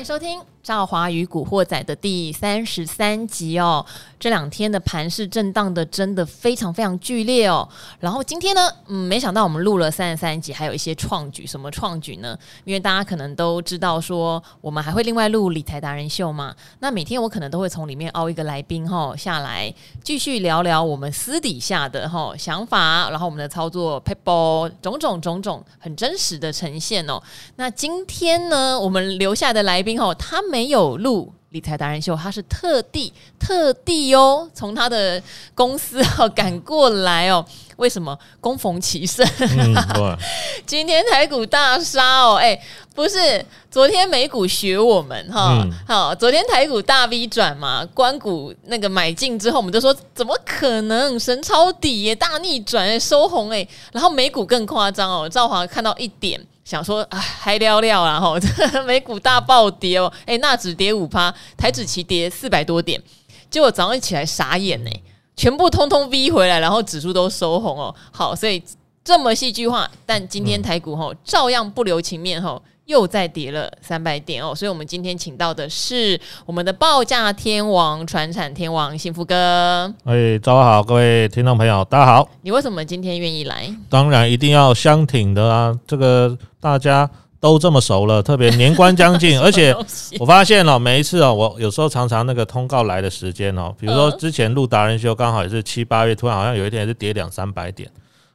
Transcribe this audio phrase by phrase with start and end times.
[0.00, 3.84] 欢迎收听《赵华与古惑仔》的第三十三集哦。
[4.20, 7.68] 这两天的盘势震荡的真的非常非常剧烈哦。
[7.98, 11.44] 然后今天呢，嗯，没想到我们录了三十三集，还有一些创举。
[11.44, 12.38] 什么创举呢？
[12.64, 16.54] 因为大家可能都知道说，我们还会另外录理财达人秀嘛。
[16.78, 19.74] 那每天我可能都会从里面凹一个来宾哈下来，
[20.04, 27.20] 继续聊聊我们私底下的哈想法，然后我们的操作撇步种种种种很真实的呈现哦。
[27.56, 31.32] 那今天呢，我们留下的来宾哦，他没有录。
[31.50, 35.20] 理财达人秀，他是特地特地哦，从他的
[35.52, 37.44] 公司哦赶过来哦。
[37.74, 38.16] 为什么？
[38.40, 39.26] 恭逢其盛，
[39.58, 40.16] 嗯、
[40.64, 42.36] 今天台股大杀哦！
[42.36, 42.56] 哎，
[42.94, 56.40] 不是，昨天美股学我们哈，嗯、好，昨天台股大 V 转嘛，关股那个买进之后，我们就说怎么可能神抄底耶，大逆转收红哎，然后美股更夸张哦，赵华看到一点。
[56.70, 58.38] 想说啊，嗨聊聊然后
[58.86, 63.02] 美股大暴跌哦，哎，纳指跌五趴，台指期跌四百多点，
[63.50, 64.90] 结果早上一起来傻眼呢，
[65.34, 67.92] 全部通通 V 回来，然后指数都收红哦。
[68.12, 68.62] 好，所以
[69.02, 72.62] 这么戏剧化，但今天台股吼照样不留情面吼。
[72.90, 79.94] 又再跌了三百点哦，所以我们今天请到的是我们的报价天王、传产天王幸福哥。
[80.02, 82.28] 哎，早上好，各位听众朋友，大家好。
[82.42, 83.72] 你为什么今天愿意来？
[83.88, 85.72] 当然一定要相挺的啊！
[85.86, 89.72] 这个大家都这么熟了，特别年关将近， 而且
[90.18, 97.88] 我发现哦，每一次哦，我有时候常常那个通告来的时间哦，比如说之前录达人秀，刚好也是七八月，突然好像有一天也是跌两三百点。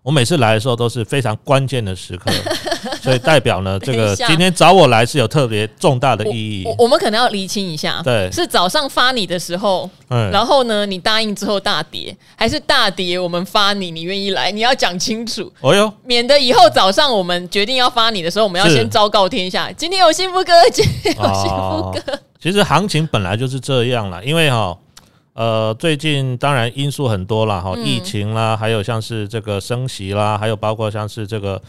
[0.06, 2.32] 我每次来的时候都是非常关键的时刻，
[3.02, 6.64] 所以代表呢，这个今天找我来是有特别重大的意义。
[6.64, 14.52] 我，我们可能要厘清一下，对，是早上发你的时候，嗯，然后呢，你答应之后大跌，还是大跌我们发你，你愿意来？
[14.52, 22.20] 你要讲清楚，哦哟，免得以后早上我们决定要发你的时候，我们要先昭告天下，今天有幸福哥，今天有幸福哥。
[22.40, 24.78] 其实行情本来就是这样了，因为哈。
[25.36, 31.62] 呃，最近当然因素很多啦，哈，疫情啦，还有像是这个升息啦，还有包括像是这个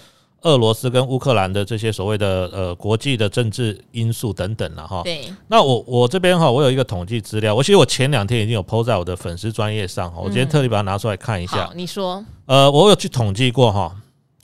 [0.43, 5.03] 俄罗斯跟乌克兰的这些所谓的呃国际的政治因素等等了哈。
[5.03, 5.23] 对。
[5.49, 11.69] 那我我这边哈，我有一个统计资料，我其实我前两天已经有 po 在我的粉丝专业上哈，我今天特地把它拿出来看一下。
[11.75, 12.25] 你说。
[12.45, 13.93] 呃，我有去统计过哈，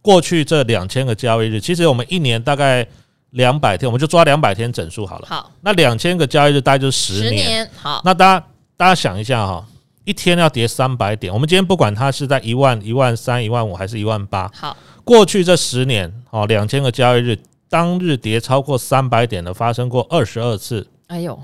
[0.02, 2.84] 过去这两千个交易日，其实我们一年大概
[3.30, 5.28] 两百天，我们就抓两百天整数好了。
[5.30, 5.48] 好。
[5.60, 7.30] 那两千个交易日大概就是十年。
[7.30, 7.70] 十年。
[7.76, 8.02] 好。
[8.04, 8.44] 那大家。
[8.82, 9.64] 大家想一下哈，
[10.04, 11.32] 一天要跌三百点。
[11.32, 14.50] 我们今天不管它是在一万、一万三、一万五，还是一万八。
[14.52, 17.38] 好，过去这十年哦，两千个交易日，
[17.68, 20.84] 当日跌超过三百点的发生过二十二次。
[21.06, 21.40] 哎呦，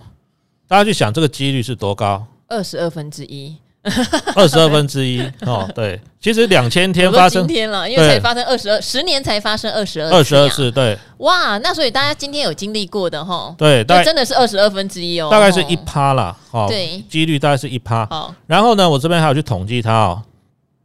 [0.67, 2.27] 大家去想这个几率是多高？
[2.49, 3.57] 二十二分之一。
[4.35, 18.07] 二十二分之一 哦，对，其实两千天发生今天了，因为才发生二十二十年才发生二十二二十二次，对，哇，那所以大家今天有经历过的哈，对，那真的是二十二分之一哦，大概是一趴啦，哦，对，几率大概是一趴。
[18.07, 20.23] 好，然后呢，我这边还有去统计它哦，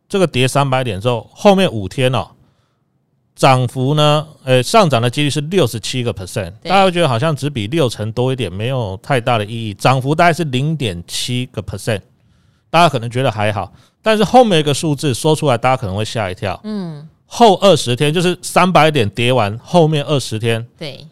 [0.08, 2.28] 这个跌三百点之后，后面五天哦，
[3.36, 12.02] 涨幅呢，呃，上涨的几率是六十七个 percent，大家会觉得好像只比六成多一点，没有太大的意义，涨幅大概是零点七个 percent。
[12.74, 16.60] 大家可能觉得还好，但是后面一个数字说出来，大家可能会吓一跳。
[16.64, 21.06] 嗯，后二十天就是三百点跌完，后面二十天，对，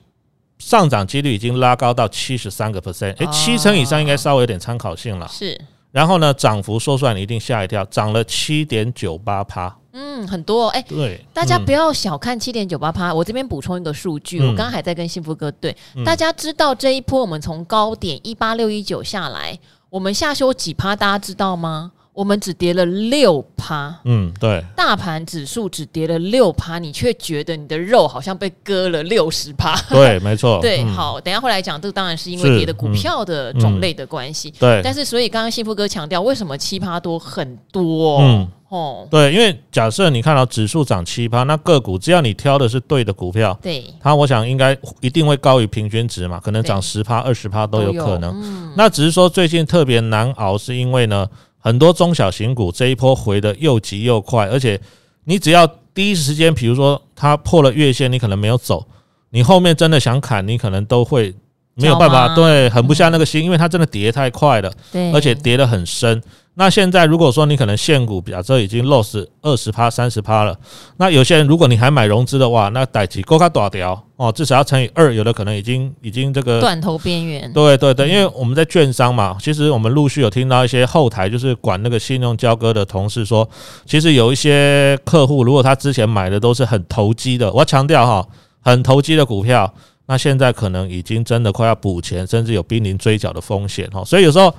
[0.57, 5.27] 上涨几率已经拉高到七十三个 percent，诶，七成以上应该稍微有点参考性了。
[5.27, 5.61] 是，
[5.91, 9.77] 然后呢，涨幅说出来你一定吓一跳，涨了七点九八趴。
[9.93, 13.13] 嗯，很多哎，对，大家不要小看七点九八趴。
[13.13, 19.59] 我这边补充一个数据，我刚刚还在跟幸福哥对，大家知道这一波我们从高点一八六一九下来。
[19.91, 21.91] 我们下修几趴，大家知道吗？
[22.13, 23.93] 我们只跌了六趴。
[24.05, 24.63] 嗯，对。
[24.73, 29.77] 大盘指数只跌了六趴，你却觉得你的肉好像被割了六十趴。
[29.89, 30.59] 对，没错。
[30.63, 34.49] 对，好，等一下会来讲，这个当然是因为跌的股票的种类的关系。
[34.51, 34.79] 对。
[34.81, 38.19] 但是，所以刚刚幸福哥强调，为什么七趴多很多？
[38.21, 38.47] 嗯。
[38.71, 48.33] 哦，对，因为假设你看到指数涨七趴，那个股只要你挑的是对的股票，对，它我想应该一定会高于平均值嘛，可能涨十趴、二十趴都有可能。
[48.41, 51.27] 嗯、那只是说最近特别难熬，是因为呢，
[51.59, 54.79] 很多中小型股这一波回的又急又快，而且
[55.25, 58.87] 你只要第一时间，比如说它破了月线，你可能没有走，
[59.31, 61.35] 你后面真的想砍，你可能都会
[61.81, 66.21] 没有办法，对，狠不下那个心，因为它真的跌太快了，对，而且跌得很深。
[66.55, 70.53] 那现在如果说你可能现股，假设已经 loss 二十趴、三十趴了，
[70.97, 77.51] 那有些人如果你还买融资的话，那代志够卡大条哦，至少要乘以二，有的可能已经已经这个断头边缘。
[77.53, 83.49] 对对对，因为我们在券商嘛，其实我们陆续有听到一些后台就是管那个信用交割的同事说，
[83.85, 88.27] 其实有一些客户如果他之前买的都是很投机的，我要强调哈，
[88.59, 89.73] 很投机的股票。
[90.05, 94.03] 那现在可能已经真的快要补钱，甚至有濒临追缴的风险哈。
[94.03, 94.53] 所以有时候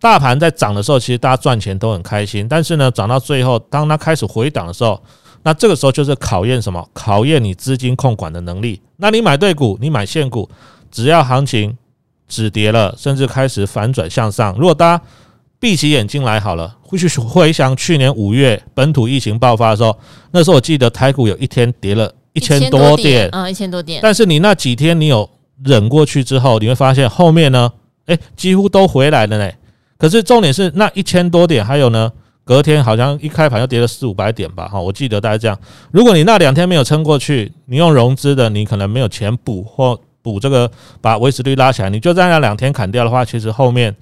[0.00, 5.02] 大盘在涨的时候，其实大家赚钱都很开心，但是呢，涨到最后，当它开始回档的时候，
[5.42, 6.88] 那这个时候就是考验什么？
[6.92, 8.80] 考验你资金控管的能力。
[8.96, 10.48] 那你买对股，你买现股，
[10.90, 11.76] 只要行情
[12.28, 15.04] 止跌了，甚至开始反转向上，如果大家
[15.58, 19.98] 闭起眼睛来好了，回去回想去年五月本土疫情爆发的时候，
[20.30, 24.00] 那时候我记得台股有一天跌了一千多点，啊，一千多点。
[24.02, 25.28] 但是你那几天你有
[25.64, 27.72] 忍过去之后，你会发现后面呢，
[28.04, 29.50] 诶，几乎都回来了呢。
[29.96, 32.12] 可是重点是那一千多点，还有呢，
[32.44, 35.58] 隔天好像一开盘又跌了四五百点吧，哈，我记得大概这样。
[35.90, 40.70] 如果你那两天没有撑过去，你用融资的，你可能没有钱补或补这个
[41.00, 43.94] 把维持率拉起来，你就在那两天砍掉的话，其实后面。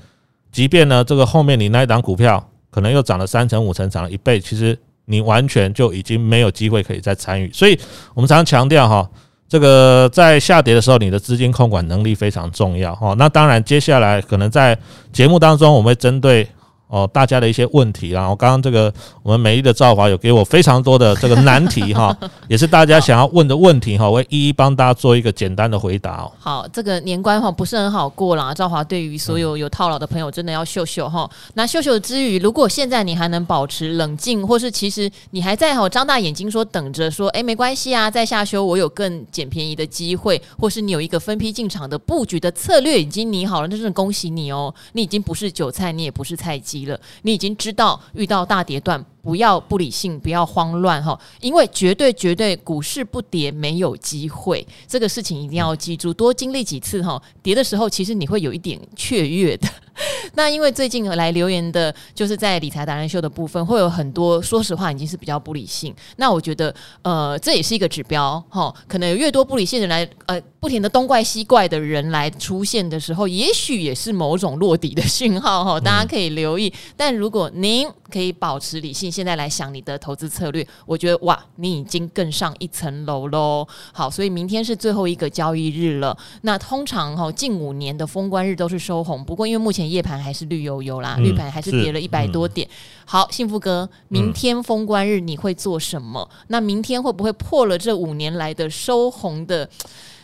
[0.51, 4.79] 即便呢，这个后面你那一档股票可能又涨了三成、五成，涨了一倍，其实
[5.13, 7.49] 你完全就已经没有机会可以再参与。
[7.53, 7.79] 所以
[8.15, 9.09] 我们常常强调哈，
[9.49, 13.15] 这个在下跌的时候，你的资金控管能力非常重要哈。
[13.19, 14.77] 那当然，接下来可能在
[15.13, 16.49] 节目当中，我们会针对。
[16.93, 18.93] 哦，大家的一些问题，然后刚刚这个
[19.23, 22.15] 我们美丽的赵华有给我非常多的这个难题哈，
[22.49, 26.33] 也是大家想要问的问题哈，我会一一帮大家做一个简单的回答哦。
[26.39, 31.27] 好，这个年关哈不是很好过啦，赵华对于所有有套牢的朋友真的要秀秀哈。
[31.55, 46.82] 那秀秀之余，如果现在你还能保持冷静，或是其实你还在哈张大眼睛说等着说，哎没关系啊，在下修我有更捡便宜的机会，或是你有一个分批进场的布局的策略已经拟好了，那真的恭喜你哦，你已经不是韭菜，你也不是菜鸡。
[46.87, 59.69] 了，你已经知道遇到大跌段，不要不理性，不要慌乱哈，因为绝对绝对股市不跌没有机会，这个事情一定要记住，多经历几次哈，跌的时候其实你会有一点雀跃的。
[60.35, 65.95] 那因为最近来留言的，就是在理财达人秀的部分，会有很多说实话已经是比较不理性。
[66.17, 68.75] 那我觉得，呃，这也是一个指标哈。
[68.89, 75.79] 可能越多不理性的人来，呃，不停的东怪西怪的人来出现的时候，也许也是某种落底的讯号哈。
[75.79, 76.73] 大家可以留意。
[76.97, 83.67] 但如果您可以保持理性，现在来想你的投资策略，我觉得哇，你已经更上一层楼喽。
[83.93, 86.17] 好，所以明天是最后一个交易日了。
[86.43, 92.69] 那通常哈，近五年的封关日都是收红，不过因为目前夜盘还是绿油油啦，绿盘还是跌了一百多点。
[93.05, 96.29] 好，幸福哥，明天封关日你会做什么？
[96.49, 99.69] 那明天会不会破了这五年来的收红的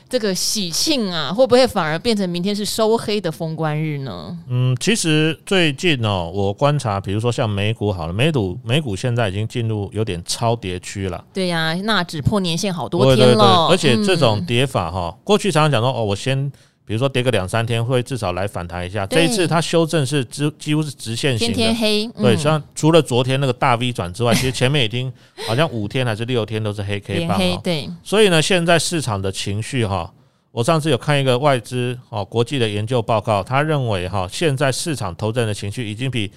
[0.09, 1.33] 这个喜庆啊？
[1.33, 4.37] 会不会反而变成明天是收黑的封关日呢？
[4.49, 11.25] 嗯，其实最近哦，我观察，比如说像美股好了，美股美股现在已经进入有点超跌区了。
[11.33, 16.51] 对呀，那只破年线好多天了，而且这种跌法哈，过去常常讲说哦，我先。
[16.89, 19.07] 比如说跌个两三天，会至少来反弹一下。
[19.07, 22.09] 这一次它修正是直几乎是直线型的，天天黑。
[22.23, 25.13] 对，像除了昨天那个大 V 转之外，其实前面已经
[25.47, 27.39] 好像五天还是六天都是黑 K 棒。
[27.63, 27.87] 对。
[28.03, 30.11] 所以呢，现在市场的情绪哈，
[30.51, 36.33] 我上次有看一个外资哦国际的研究报告，他认为哈，现在市场投资人的情绪已经比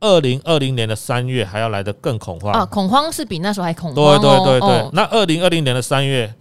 [0.00, 2.64] 二零二零年的三月还要来得更恐慌啊！
[2.64, 4.18] 恐慌是比那时候还恐慌。
[4.18, 6.34] 对对对对，那二零二零年的三月。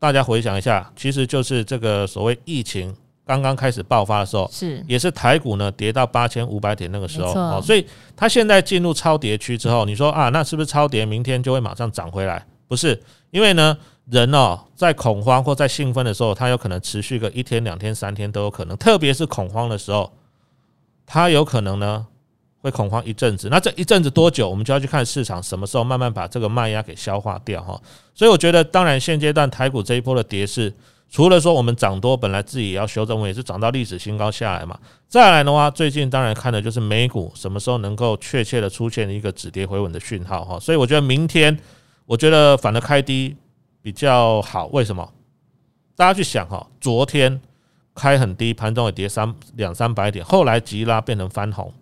[0.00, 2.92] 大家回想一下，其实就是这个所谓疫情
[3.26, 7.86] 刚刚开始爆发的时候，是也是台股呢跌到八千五百点那个时候哦，所以
[8.16, 12.44] 它现在进入超跌区之后，你说啊，那是不是超跌明天就会马上涨回来？
[12.66, 13.00] 不是，
[13.30, 13.76] 因为呢，
[14.06, 20.10] 人哦在恐慌或在兴奋的时候，它有可能持续个一天、两天、三天都有可能，特别是恐慌的时候，
[21.04, 22.06] 它有可能呢。
[22.62, 27.80] 会恐慌一阵子，那这一阵子多久，我们就要去看市场什么时候慢慢把这个卖压给消化掉哈。
[28.14, 30.72] 所以我觉得，当然现阶段台股这一波的跌势，
[31.08, 34.78] 除了说我们涨多本来自己也要修正，我也是涨到历史新高下来嘛。
[35.08, 40.60] 再来的话，最近当然看的就是美股什么时候能够确切的出现一个止跌回稳的讯号哈。
[40.60, 41.58] 所以我觉得明天，
[42.04, 43.34] 我觉得反而开低
[43.80, 44.66] 比较好。
[44.66, 45.10] 为什么？
[45.96, 47.40] 大家去想哈，昨天
[47.94, 51.72] 开很低，盘中也跌三两三百点，后来急拉变成翻红。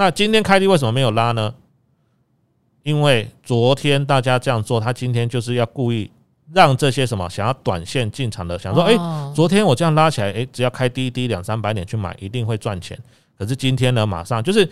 [0.00, 1.52] 那今天开低为什么没有拉呢？
[2.84, 6.10] 因为昨天大家这样做，他今天就是要故意
[6.54, 8.96] 让这些什么想要短线进场的，想说，诶，
[9.34, 12.98] 昨天我这样拉起来，诶，只要开低低两三百点去买，一定会赚钱。
[13.38, 14.66] 可是今天呢，马上就是。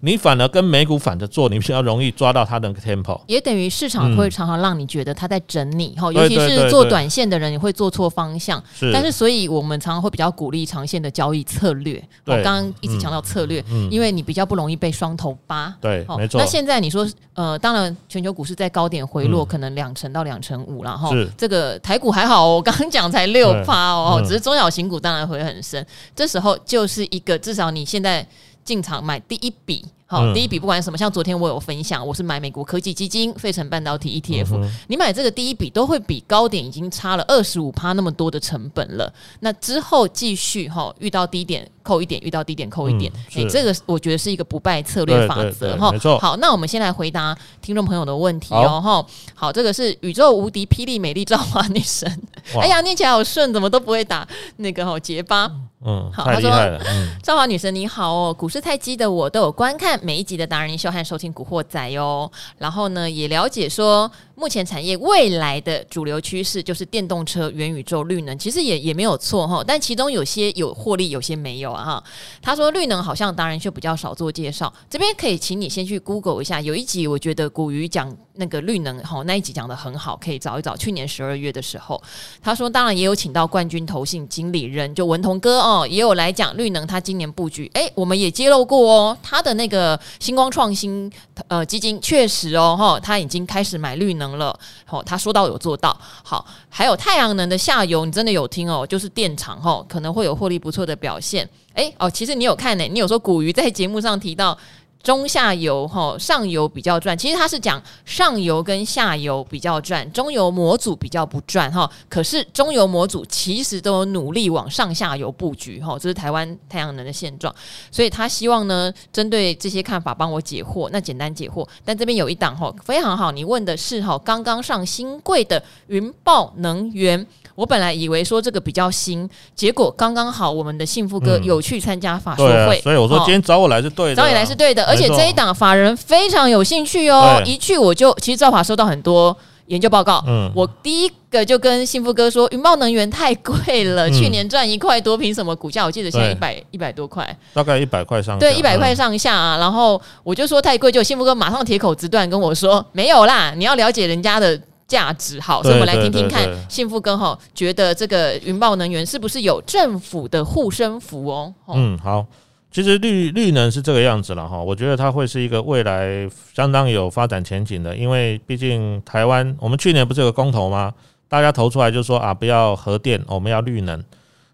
[0.00, 8.62] 你反而跟美股反着做，你比较容易抓到它的 tempo，也等于市场会常常让你觉得它在整你哈，尤其是做短线的人，你会做错方向。
[8.92, 12.02] 但是，所以我们常常会比较鼓励长线的交易策略。
[12.26, 15.74] 我刚刚一直强调策略，因为你比较不容易被双头扒。
[15.80, 16.40] 对，没错。
[16.40, 21.10] 那现在你说，呃，当然全球股市在高点回落，可能两成到两成五了哈。
[21.36, 25.84] 这个台股还好，我 刚刚讲才六趴哦，只是中小型股当然会很深。
[26.14, 28.24] 这时候就是一个至少你现在。
[28.68, 29.82] 进场买第一笔。
[30.10, 34.70] 好，第一笔不管什么，像昨天我有分享，我是买美国科技基金、费城半导体 ETF，嗯。
[34.88, 39.12] 你买这个第一笔都会比高点已经差了二十五趴那么多的成本了。
[39.40, 45.92] 那之后继续哈，遇到低点扣一点，遇到低点扣一点，哎、嗯欸，这个我觉得是一个不败策略法则哈。
[46.18, 49.04] 好，那我们先来回答听众朋友的问题哦哈。
[49.34, 52.10] 好，这个是宇宙无敌霹雳美丽赵华女神。
[52.58, 55.50] 哎呀，念起来好顺，怎么都不会打那个哈结巴。
[55.84, 56.82] 嗯，好，太厉害了。
[56.88, 62.30] 嗯，赵华女神你好哦，股市太激的我都有观看每一集的达人秀和收听古惑仔哟。
[62.58, 69.64] 然后呢，也了解说目前产业未来的主流趋势就是电动车、元宇宙、绿能，其实也也没有错哈。
[69.66, 72.04] 但其中有些有获利，有些没有啊哈。
[72.40, 80.76] 他说绿能好像当然就比较少做介绍，这边可以请你先去 Google 一下，有一集我觉得古鱼讲那个绿能哈那一集讲得很好，可以找一找。
[80.76, 82.00] 去年十二月的时候，
[82.40, 85.58] 他说当然也有请到冠军投信经理人就文同哥。
[85.58, 91.10] 哦，也有来讲绿能，他今年布局，哎，我们也揭露过哦，他的那个星光创新
[91.48, 104.58] 呃基金确实哦，哈，他已经开始买绿能了，好，他说到有做到，好，还有太阳能的下游，你真的有听哦，就是电厂哈，可能会有获利不错的表现，哎，哦，其实你有看呢，你有说古鱼在节目上提到。
[105.02, 111.90] 中下游哈，上游比较赚，其实他是讲上游跟下游比较赚，中游模组比较不赚哈。
[112.08, 117.54] 可是中游模组其实都有努力往上下游布局哈，这是台湾太阳能的现状。
[117.90, 120.88] 所以他希望呢，针对这些看法帮我解惑。
[120.92, 127.26] 那简单解惑，但这边有一档哈，非常好，你问的是哈，刚刚上新贵的云豹能源。
[127.54, 145.84] 我本来以为说这个比较新，结果刚刚好，我们的幸福哥有去参加法说会，嗯啊，所以我说今天找我来是对的，啊，找你来是对的，而且这一档法人非常有兴趣哦，一去我就其实赵法收到很多研究报告，嗯，我第一个就跟幸福哥说，云豹能源太贵了，嗯，去年赚一块多，凭什么股价？
[145.84, 154.58] 我记得现在一百一百多块，大概一百块上下，对，一百块上下啊，然后我就说太贵，就幸福哥马上铁口直断跟我说没有啦，你要了解人家的。
[154.88, 155.38] 价值。
[155.38, 161.52] 好，所以我们来听听看，幸福哥哈觉得这个云豹能源是不是有政府的护身符哦？
[161.74, 162.24] 嗯，好，
[162.70, 170.92] 其实绿绿能是这个样子了哈，我觉得它会是一个未来相当有发展前景的，因为毕竟台湾我们去年不是有个公投吗？
[171.28, 174.02] 大家投出来就说啊，不要核电，我们要绿能。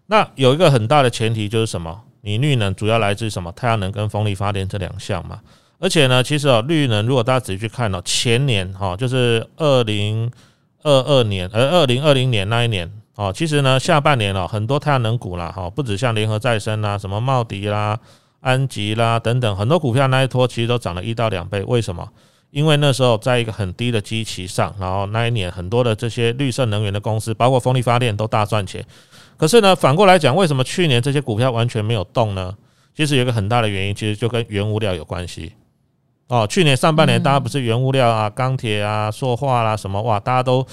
[0.07, 2.01] 那有一个很大的前提就是什么？
[2.21, 3.51] 你绿能主要来自什么？
[3.51, 5.39] 太阳能跟风力发电这两项嘛。
[5.77, 10.31] 而且呢，其实哦，绿能如果大家仔细去看哦，前年哈，就是二零
[10.83, 17.97] 二二年，而二零二零年那一年哦，其实呢，下半年哦，很多太阳能股啦哈，不止像联合再生啦、什么茂迪啦、
[18.41, 21.63] 安吉啦等等，很多股票那一波其实都涨了一到两倍。
[21.63, 22.07] 为什么？
[22.51, 28.85] 因为那时候在一个很低的基期上，然后那一年很多的这些绿色能源的公司，包括风力发电都大赚钱。
[29.37, 32.55] 可是呢，反过来讲，为什么去年这些股票完全没有动呢？
[32.95, 35.51] 其实有一个很大的原因，其实就跟原物料有关系。
[36.27, 40.65] 哦，去年上半年大家不是原物料啊、钢铁啊、塑化啦什么哇，大家都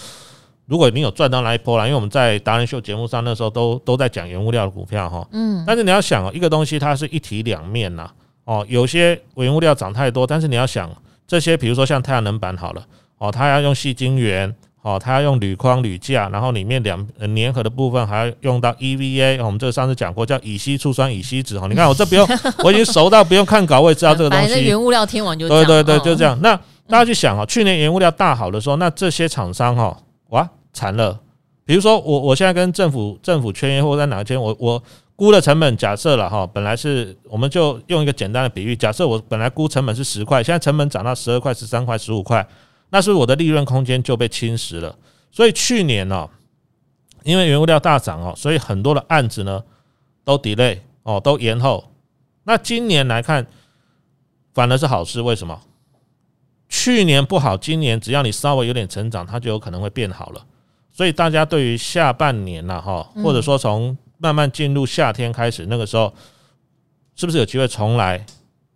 [0.73, 8.11] 如果你有赚到那一波啦，因为我们在达人秀节目上那时候都都在讲原物料的股票哈，嗯，但是你要想哦，一个东西它是一体两面呐，
[8.47, 10.91] 哦，有些原物料涨太多，但是你要想
[11.27, 12.83] 这些，比如说像太阳能板好了，
[13.19, 14.55] 哦，它要用细晶圆。
[14.85, 21.69] 哦，它要用铝框铝架，然后里面两粘合的部分还要用到 EVA，我们这上次讲过叫乙烯醋酸乙烯酯哈。
[21.69, 22.27] 你看我这不用，
[22.65, 24.65] 我已经熟到不用看稿，我也知道这个东西。
[24.65, 26.37] 原物料天王就对对对，就这样。
[26.43, 26.57] 那
[26.89, 29.97] 大家去想哦，去年原物料大好的时候，那这些厂商哈，
[30.31, 31.21] 哇惨了。
[31.65, 34.83] 比如说我我现在跟政府政府签约或者在哪签，我我
[35.15, 42.47] 估的成本假设了哈，本来是我们就用一个简单的比喻，假设我本来估成本是十块，现在成本涨到十二块、十三块、十五块。
[42.91, 44.95] 那是我的利润空间就被侵蚀了，
[45.31, 46.29] 所以去年呢，
[47.23, 49.63] 因为原物料大涨哦，所以很多的案子呢
[50.25, 51.85] 都 delay 哦，都延后。
[52.45, 53.47] 那今年来看，
[54.53, 55.59] 反而是好事，为什么？
[56.69, 60.45] 去年不好，今年只要你稍微有点成长，它就有可能会变好了。
[60.93, 66.13] 所以大家对于下半年呐，哈，或者说从慢慢进入夏天开始，那个时候
[67.17, 68.25] 是不是有机会重来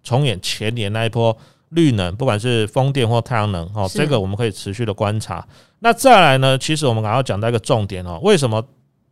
[0.02, 1.36] 重演前年那一波？
[1.70, 5.44] 绿能，不管是风电或太阳能，哦，这个我们可以持续的观察。
[5.80, 6.56] 那再来呢？
[6.56, 8.64] 其实我们还要讲到一个重点哦，为什么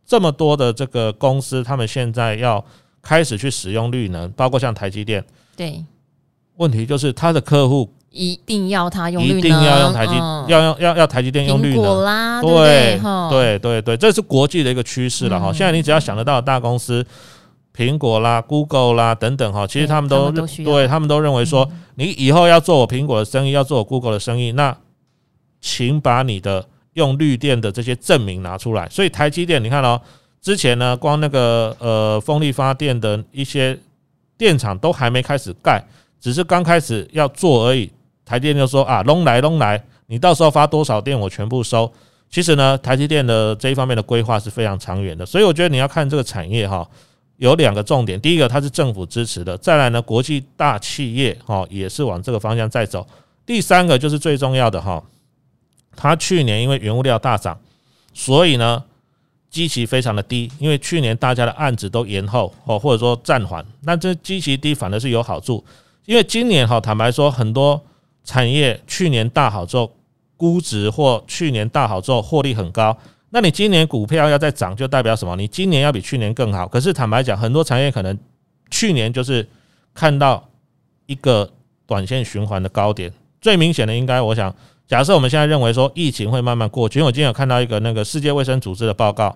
[0.05, 2.63] 这么多的这个公司，他们现在要
[3.01, 5.23] 开始去使用绿能，包括像台积电，
[5.57, 5.83] 对，
[6.55, 10.13] 问题就是他的客户一定要它用绿能，一定要用台积，
[10.47, 15.53] 要用要要台积电用绿能啦，对对对对，这是国际的一个趋势了哈。
[15.53, 17.05] 现在你只要想得到的大公司。
[17.77, 24.73] 苹果啦、Google 啦等等哈，其实他们都对他们都认为说，你以后要做我苹果的生意，要做我 Google 的生意，那
[25.59, 28.87] 请把你的用绿电的这些证明拿出来。
[28.87, 29.99] 所以台积电，你看哦，
[30.41, 33.77] 之前呢，光那个呃风力发电的一些
[34.37, 35.83] 电厂都还没开始盖，
[36.21, 37.91] 只是刚开始要做而已。
[38.25, 41.91] 台积电就说啊，拢来拢来，你到时候发多少电，我全部收。
[42.29, 46.85] 其实呢，台积电的这一方面的规划是非常长远的，所以我觉得你要看这个产业哈，
[47.37, 48.19] 有两个重点。
[48.19, 53.07] 第一个，它是政府支持的；再来呢，国际大企业哈也是往这个方向在走。
[53.45, 55.03] 第三个就是最重要的哈，
[55.95, 57.57] 它去年因为原物料大涨，
[58.13, 58.83] 所以呢。
[59.51, 65.63] 基期非常的低，因为去年大家的案子都延后哦，或者说暂缓，那这基期低反而是有好处，
[66.05, 67.81] 因为今年哈，坦白说，很多
[68.25, 69.89] 产业去年大好之后，
[70.35, 72.97] 估值或去年大好之后获利很高，
[73.29, 75.35] 那你今年股票要再涨，就代表什么？
[75.37, 76.67] 你今年要比去年更好。
[76.67, 78.17] 可是坦白讲，很多产业可能
[78.69, 79.47] 去年就是
[79.93, 80.49] 看到
[81.05, 81.49] 一个
[81.87, 84.53] 短线循环的高点，最明显的应该我想。
[84.87, 89.35] 假设我们现在认为说疫情会慢慢过去，因为我今天有看到一个那个世界卫生组织的报告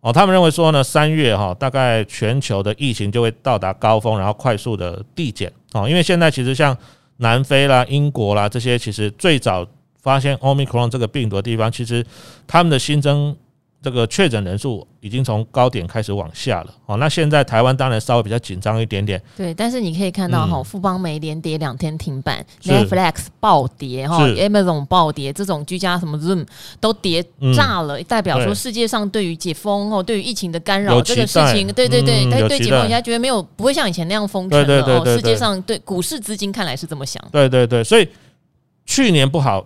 [0.00, 6.76] 哦，他们认为说呢，三月哈大概全球的疫情就会到达高峰，然后快速的递减哦，因为现在其实像
[7.18, 9.66] 南非啦、英国啦这些，其实最早
[10.02, 12.04] 发现 Omicron 这个病毒的地方，其实
[12.46, 13.36] 他们的新增。
[13.82, 19.22] 这个确诊人数已经从高点开始往下了哦，那现在台湾当然稍微比较紧张一点点。
[19.36, 26.44] 对，但是你可以看到哈，富邦媒连跌两天停板，Netflix 暴跌哈，Amazon 暴跌，这种居家什么 Zoom
[26.80, 35.04] 都跌炸了，代表说世界上对于解封哦，对于疫情的干扰这个事情，对对对，但对解封人家觉得没有不会像以前那样封城了哦。
[35.04, 37.22] 世界上对股市资金看来是这么想。
[37.30, 38.08] 对对对，所以
[38.84, 39.64] 去年不好。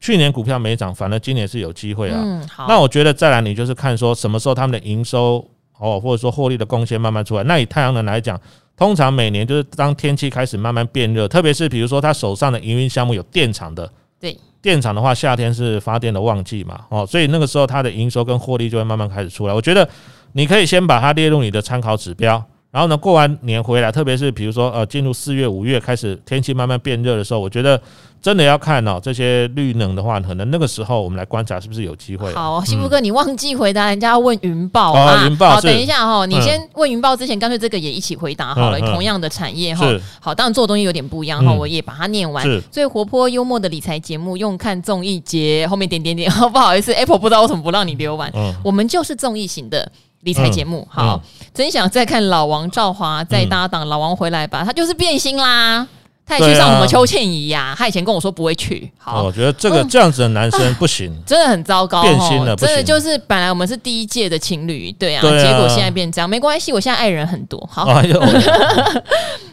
[0.00, 2.20] 去年股票没涨，反而今年是有机会啊。
[2.22, 2.66] 嗯，好。
[2.68, 5.44] 那我觉得再来，你就是看说什么时候他们的营收
[5.78, 7.42] 哦，或者说获利的贡献慢慢出来。
[7.44, 8.40] 那以太阳能来讲，
[8.76, 19.54] 通常每年就是当天气开始慢慢变热，特别是比如说他手上的营运项目有电厂的，对，电厂的话，夏天是发电的旺季嘛，哦，所以那个时候它的营收跟获利就会慢慢开始出来。
[19.54, 19.88] 我觉得
[20.32, 22.42] 你可以先把它列入你的参考指标，
[22.76, 27.80] 然后呢，过完年回来，特别是比如说呃，进入四月、五月开始天气慢慢变热的时候，我觉得。
[28.22, 32.32] 真的要看哦，这些绿能的话，可能那个时候我们来观察是不是有机会。
[32.32, 35.24] 好，幸福哥，你忘记回答人家要问云豹啊？
[35.28, 38.80] 云豹，好，等一下哈，你先问云豹之前，干脆这个也一起回答好了。
[38.80, 39.86] 同样的产业哈，
[40.18, 42.44] 好，当然做东西有点不一样哈，我也把它念完。
[42.72, 48.32] 最活泼幽默的理财节目，用看综艺节后面点点点， 不好意思，Apple 不知道为什么不让你留完。
[48.64, 49.88] 我们就是综艺型的
[50.26, 50.86] 理财节目。
[50.90, 51.22] 好，
[51.54, 55.86] 真想再看老王赵华再搭档，老王回来吧，他就是变心啦。
[56.26, 57.74] 他也去上什么邱倩怡呀？
[57.78, 58.90] 他以前跟我说不会去。
[58.98, 67.86] 好，我觉得这个这样子的男生不行，真的很糟糕，变心了，真的就是本来我们是第一届的情侣，对啊，结果现在变这样，没关系，我现在爱人很多，好。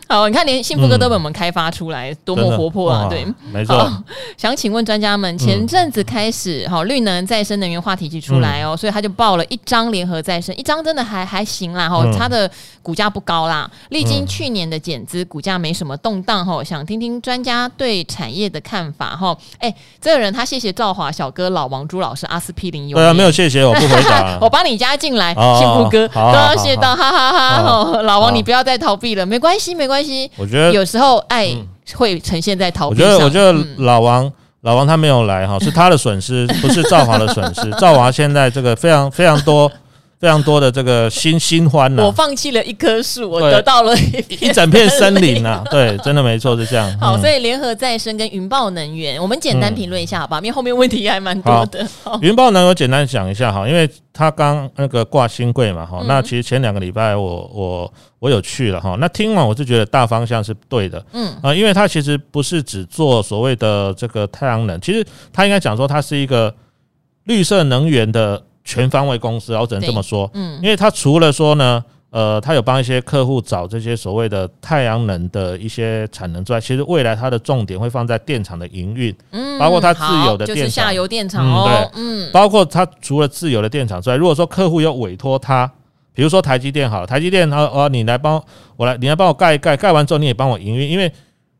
[0.09, 3.07] 好，你看，连幸福哥都被我们开发出来，嗯、多么活泼啊！
[3.09, 3.91] 对，没错。
[4.37, 12.49] 想请问专家们，前阵子开始，好、嗯，绿能再生能源话题就出来哦，嗯、所以他就报了一张联合再生，一张真的还还行啦，哈，它的
[12.83, 19.35] 股价不高啦，历经去年的减资，股价没什么动荡，哈，想听听专家对产业的看法，哈。
[19.59, 28.01] 哎，这个人他谢谢赵华小哥、老王、朱老师、阿司匹林有对啊，没有谢谢，我不回答， 我帮你加进来，幸福哥都要谢到，哈哈哈，哈。
[28.03, 30.29] 老王，你不要再逃避了，没关系，没关系。
[30.37, 31.49] 我觉得有时候爱
[31.95, 33.13] 会呈现在逃避上。
[33.13, 37.69] 我觉得，我觉得老王，老王他没有来哈，是他的损失，不是赵华的损失。
[37.79, 39.71] 赵华现在这个非常非常多。
[40.23, 45.61] 非常多的这个新新欢了，我放弃了一棵树，我得到了一一整片森林啊！
[45.69, 46.97] 对，真的没错，是这样。
[46.97, 50.37] 好，所以联合再生跟云豹能源，我们简单评论一下好吧？
[50.37, 51.85] 因为后面问题还蛮多的。
[52.21, 66.55] 云豹能源我简单讲一下哈，因为他刚那个挂新贵嘛哈，那其实前两个礼拜我我我有去了哈，那听完我是觉得大方向是对的，嗯啊，因为它其实不是只做所谓的这个太阳能，其实他应该讲说它是一个
[67.25, 68.41] 绿色能源的。
[68.63, 85.69] 全方位公司，我只能这么说，嗯，因为他除了说呢，呃，他有帮一些客户找这些所谓的太阳能的一些产能之外，其实未来它的重点会放在电厂的营运，嗯，包括它自有的电厂，就是下游电厂哦，对，嗯，包括它除了自有的电厂之外，如果说客户要委托他，
[86.13, 88.41] 比如说台积电好了，台积电，哦哦，你来帮
[88.77, 91.11] 我来，你来帮我盖一盖，盖完之后你也帮我营运，因为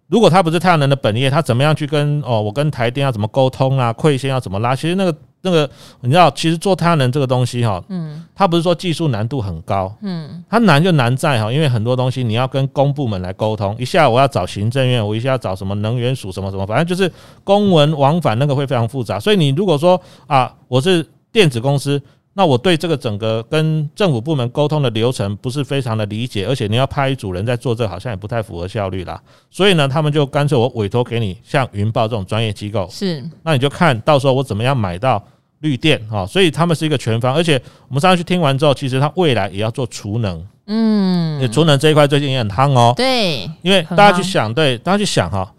[0.08, 5.14] 如果他不是太阳能的本业，他怎么样去跟哦，我跟台电要怎么沟通啊，馈线要怎么拉，其实那个。
[5.46, 17.12] 那个你知道，其实做太阳能这个东西哈，嗯，它不是说技术难度很高，嗯，它难就难在哈，因为很多东西你要跟公部门来沟通，一下我要找行政院，我一下要找什么能源署什么什么，反正就是
[17.44, 19.20] 公文往返那个会非常复杂。
[19.20, 22.02] 所以你如果说啊，我是电子公司，
[22.34, 29.22] 那我对这个整个跟政府部门沟通的流程不是非常的理解，而且你要派一组人在做这，好像也不太符合效率啦。
[29.50, 35.24] 所以呢，他们就干脆我委托给你，像云豹这种专业机构，是，那你就看到时候我怎么样买到。
[35.60, 37.54] 绿电哈，所以他们是一个全方，而且
[37.88, 42.94] 我们上次去听完之后，其实他未来也要做储能嗯，储能这一块最近也很夯哦。
[42.98, 45.50] 对，因为大家去想，对，大家去想哈，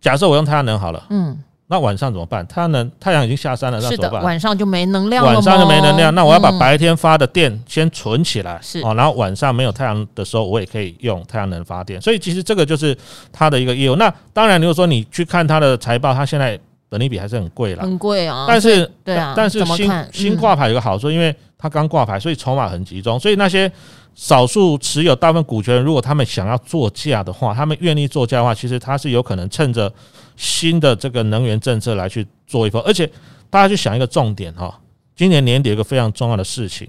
[0.00, 1.38] 假设我用太阳能好了，嗯。
[1.74, 2.46] 那晚上怎么办？
[2.46, 4.22] 太阳能，太阳已经下山了，那怎么办？
[4.22, 5.32] 晚上就没能量了。
[5.32, 12.00] 晚上就没能量，那我要把白天发的电先存起来，是哦，然后晚上没有太阳的时候，我也可以用太阳能发电。
[12.00, 12.96] 所以其实这个就是
[13.32, 13.96] 它的一个业务。
[13.96, 16.56] 那当然，如果说你去看它的财报，它现在
[16.88, 18.46] 本利比还是很贵了，很贵啊。
[18.46, 23.68] 但是对啊，但是新新挂牌有个好处，因为它刚挂牌，所以筹码很集中，所以那些。
[24.16, 29.92] 少数持有大部分股权，如果他们想要作价的话，他们愿意作价的话，其实他是有可能趁着
[30.36, 32.80] 新的这个能源政策来去做一波。
[32.82, 33.10] 而且
[33.50, 34.80] 大家去想一个重点哈，
[35.14, 36.88] 今年年底有一个非常重要的事情，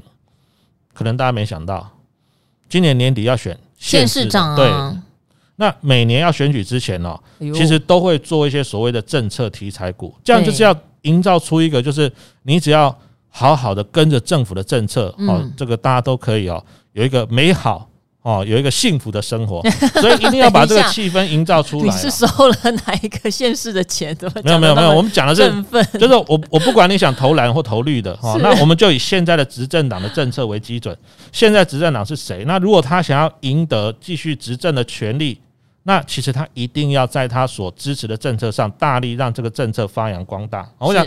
[0.93, 1.89] 可能大家没想到，
[2.67, 4.55] 今年年底要选县市长。
[4.55, 4.69] 对，
[5.57, 12.11] 那每年要选举之前呢，其实都会做一些所谓的政策题材股，这样就是要营造出一个，就是
[12.43, 12.93] 你只要
[13.29, 16.63] 好好的跟着政府的政策，哦，这个大家都可以哦。
[16.93, 17.89] 有一个美好
[18.25, 19.61] 哦，有一个幸福的生活，
[20.01, 21.85] 所以一定要把这个气氛营造出来。
[21.85, 24.15] 你是收了哪一个县市的钱？
[24.15, 24.95] 怎么没有没有没有？
[24.95, 25.43] 我们讲的是，
[25.99, 30.97] 就是我我不管你想投蓝或投绿的 哈，那我们就以现在的执政党的政策为基准。
[31.31, 32.43] 现在执政党是谁？
[32.47, 35.39] 那如果他想要赢得继续执政的权利，
[35.83, 40.67] 那其实他一定要在他所支持的政策上大力让这个政策发扬光大。
[40.79, 41.05] 我想。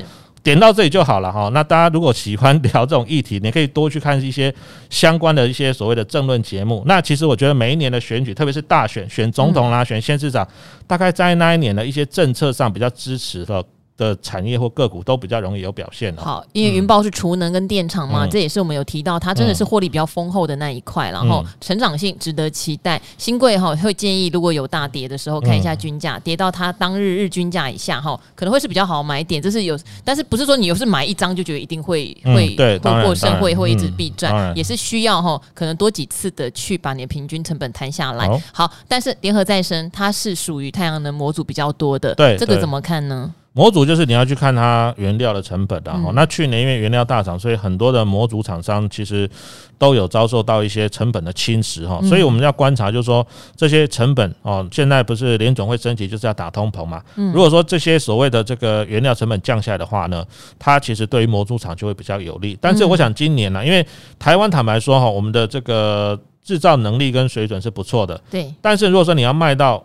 [0.48, 1.50] 点到这里就好了哈。
[1.52, 4.52] 那大家如果喜欢聊这种议题，你可以多去看一些
[4.88, 6.82] 相关的一些所谓的政论节目。
[6.86, 10.48] 那其实我觉得每一年的选举，特别是大选，选总统啦、选县市长，
[10.86, 13.62] 大概在那一年的一些政策上比较支持的。
[13.98, 16.22] 的产业或个股都比较容易有表现了。
[16.22, 22.98] 好，因为云豹是储能跟电厂嘛，这也是我们有提到，它真的是获利比较丰厚的那一块，然后成长性值得期待。
[23.18, 29.42] 新贵哈会建议，如果有大跌的时候，看一下均价，跌到它当日日均价以下哈，可能会是比较好买点。
[29.42, 38.28] 这是有，但是不是说你又是买一张就觉得一定会会会过胜，会会一直必赚，也是需要哈，可能多几次的去把你的平均成本摊下来。
[38.52, 43.34] 好，但是联合再生它是属于太阳能模组比较多的，对，这个怎么看呢？
[43.58, 49.28] 模组就是你要去看它原料的成本的哈，那去年因为原料大涨，所以很多的模组厂商其实
[49.76, 60.24] 都有遭受到一些成本的侵蚀哈，所以我们要观察，就是说这些成本哦，现在不是联总会升级就是要打通膨嘛，如果说这些所谓的这个原料成本降下来的话呢，
[60.56, 62.56] 它其实对于模组厂就会比较有利。
[62.60, 63.84] 但是我想今年呢，因为
[64.20, 69.84] 台湾坦白说哈，我们的这个制造能力跟水准是不错的，对，但是如果说你要卖到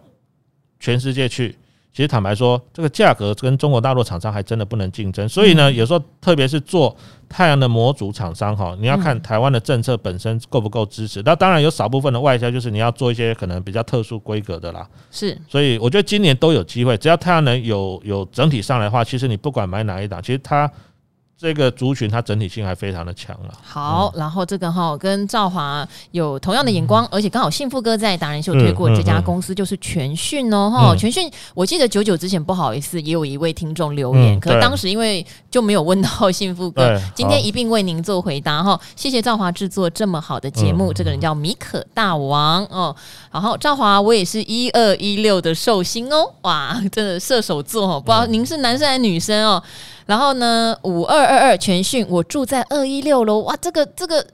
[0.80, 1.58] 全世界去。
[1.94, 6.96] 其实坦白说，这个价格跟中国大陆厂商还真的不能竞争，所以呢，有时候特别是做
[7.30, 11.22] 太阳的模组厂商哈，你要看台湾的政策本身够不够支持。
[11.24, 14.90] 那当然有少部分的外销，就是你要做一些可能比较特殊规格的啦。
[15.12, 20.70] 是，所以我觉得今年都有机会，只要太阳能有有整体上来的话，其实你不管买哪一档，其实它。
[21.36, 23.54] 这个族群它整体性还非常的强了。
[23.62, 30.96] 好，然后这个哈跟赵华有同样的眼光，而且刚好幸福哥在达人秀推过这家公司就是全讯哦哈。
[30.96, 38.80] 全讯我记得九九之前不好意思也有一位听众留言，可当时因为就没有问到幸福哥， 今天一并为您做回答哈。
[38.96, 42.96] 谢谢赵华制作这么好的节目，这个人叫米可大王哦。
[43.32, 49.62] 然后赵华我也是一二一六的寿星哦，哇，真的射手座哦，不知道您是男生还是女生哦。
[50.06, 54.26] 然后呢，五二二二全讯，我住在二一六楼，哇，这个这个。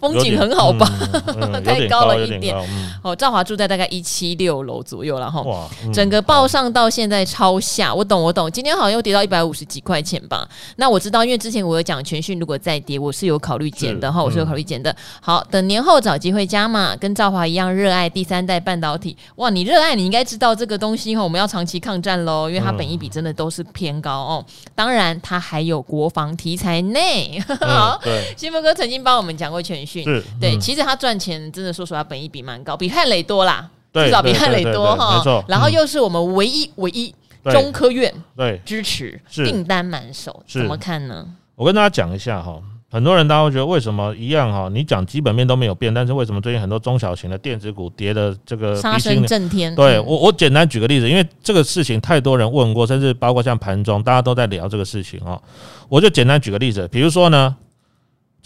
[0.00, 0.88] 风景很好吧？
[1.26, 2.56] 嗯嗯、 太高了一点。
[3.02, 7.94] 哦，兆华住在大概一七六楼左右，然后，嗯、整个报上到现在超下。
[7.94, 8.50] 我懂，我懂。
[8.50, 10.48] 今天好像又跌到一百五十几块钱吧？
[10.76, 14.94] 那我知道，因为之前我有讲全讯，如果再跌，我是有考虑减的哈，我是有考虑减的。
[15.20, 19.16] 好，等年后找机会加嘛，跟赵华一样热爱第三代半导体。
[19.36, 24.44] 哇，你热爱，你应该知道这个东西哈，我们要长期抗战喽，因为它本益比真的都是偏高哦。
[24.74, 27.40] 当然，它还有国防题材内。
[27.60, 28.00] 好，
[28.36, 30.04] 新峰哥曾经帮我们讲过全讯。
[30.04, 35.16] 是对，其实他赚钱真的说实话，本益比蛮高，比汉磊多啦，至少比汉磊多哈。
[35.16, 41.26] 没错，然后又是我们唯一唯一中科院对支持订单满手，怎么看呢？
[41.56, 44.68] 我跟大家讲一下哈，很多人大家会觉得为什么一样哈？
[44.70, 49.74] 你讲基本面都没有变，但是为什么最近很多中小型的电子股跌的这个杀声震天？
[49.74, 55.40] 对我，我简单举个例子，因为这个事情太多人问过，甚至包括像盘中大家都在聊这个事情哦。
[55.88, 57.56] 我就简单举个例子，比如说呢。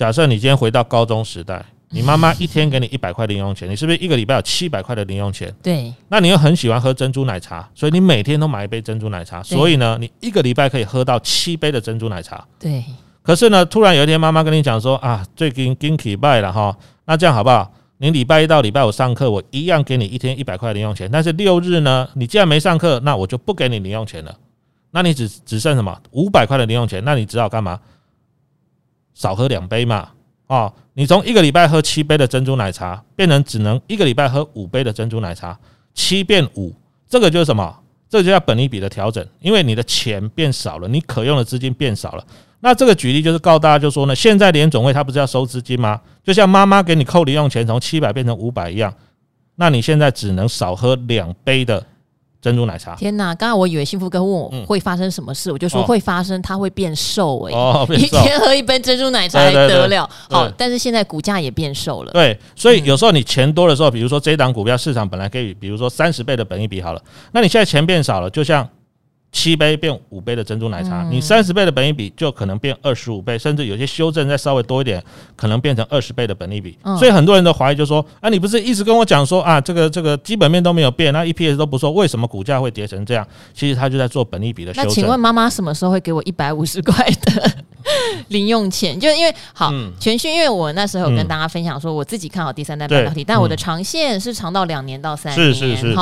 [0.03, 5.55] 假设你今天回到高中时代，你妈妈一天给你一百块零用钱，你是不是一个礼拜有七百块的零用钱？
[5.63, 5.95] 对。
[6.09, 12.45] 那你又很喜欢喝珍珠奶茶，所以你每天都买一杯珍珠奶茶，所以呢，你一个礼拜可以喝到七杯的珍珠奶茶。
[12.59, 12.83] 对。
[13.23, 17.73] 可是呢，突然有一天妈妈跟你讲说啊，最近 g i n k y 拜了哈，那这样好不好？
[17.99, 24.35] 你礼拜一到礼拜五上课，我一样给你一天一百块零用钱，但是六日呢，你既然没上课，那我就不给你零用钱了。
[24.91, 27.01] 那你只只剩什么五百块的零用钱？
[27.05, 27.79] 那你只好干嘛？
[29.15, 30.11] 少喝两杯嘛，
[30.47, 35.59] 哦，你从一个礼拜喝七杯的珍珠奶茶，变成只能一个礼拜喝五杯的珍珠奶茶，
[35.95, 36.75] 七变五，
[37.09, 37.79] 这个就是什么？
[38.09, 42.27] 这个就叫本利比的调整，因为你的钱变少了，你可用的资金变少了。
[42.61, 46.01] 那这个举例就是告诉大家，就说呢，现在联总会它不是要收资金吗？
[46.23, 48.95] 就像妈妈给你扣零用钱从七百变成五百一样，
[49.57, 51.85] 那你现在只能少喝两杯的
[52.43, 52.97] 珍珠奶茶。
[52.97, 53.33] 天哪！
[53.37, 57.57] 刚刚我以为幸福哥问我会发生什么事，嗯、我就说会发生，它会变瘦哎、欸。
[57.57, 60.11] 哦，一天喝一杯珍珠奶茶还得了？
[60.29, 62.11] 好，但是现在股价也变瘦了。
[62.13, 67.01] 对，所以有时候你钱多的时候，比如说这一档股票市场本来可以，比如说三十倍的本益比好了，
[67.31, 68.69] 那你现在钱变少了，就像。
[69.33, 75.03] 七杯变五杯的珍珠奶茶，你三十倍的本益比就可能变二十五倍，甚至有些修正再稍微多一点，
[75.35, 76.79] 可能变成二十倍的本益比。
[76.99, 83.27] 所以很多人都怀疑，就说啊，你不是一直跟我讲说啊，这个这个基本面都没有变，那 EPS 都不错，为什么股价会跌成这样？
[83.55, 84.87] 其实他就在做本益比的修正。
[84.87, 87.51] 那请问妈妈什么时候会给我一百五十块的
[88.29, 89.01] 零用钱？
[89.01, 95.95] 就因为好全讯，因为我那时候有跟大家分享说，我自己看好第三代半导体，但我的长线是长到两年到三年，是是是，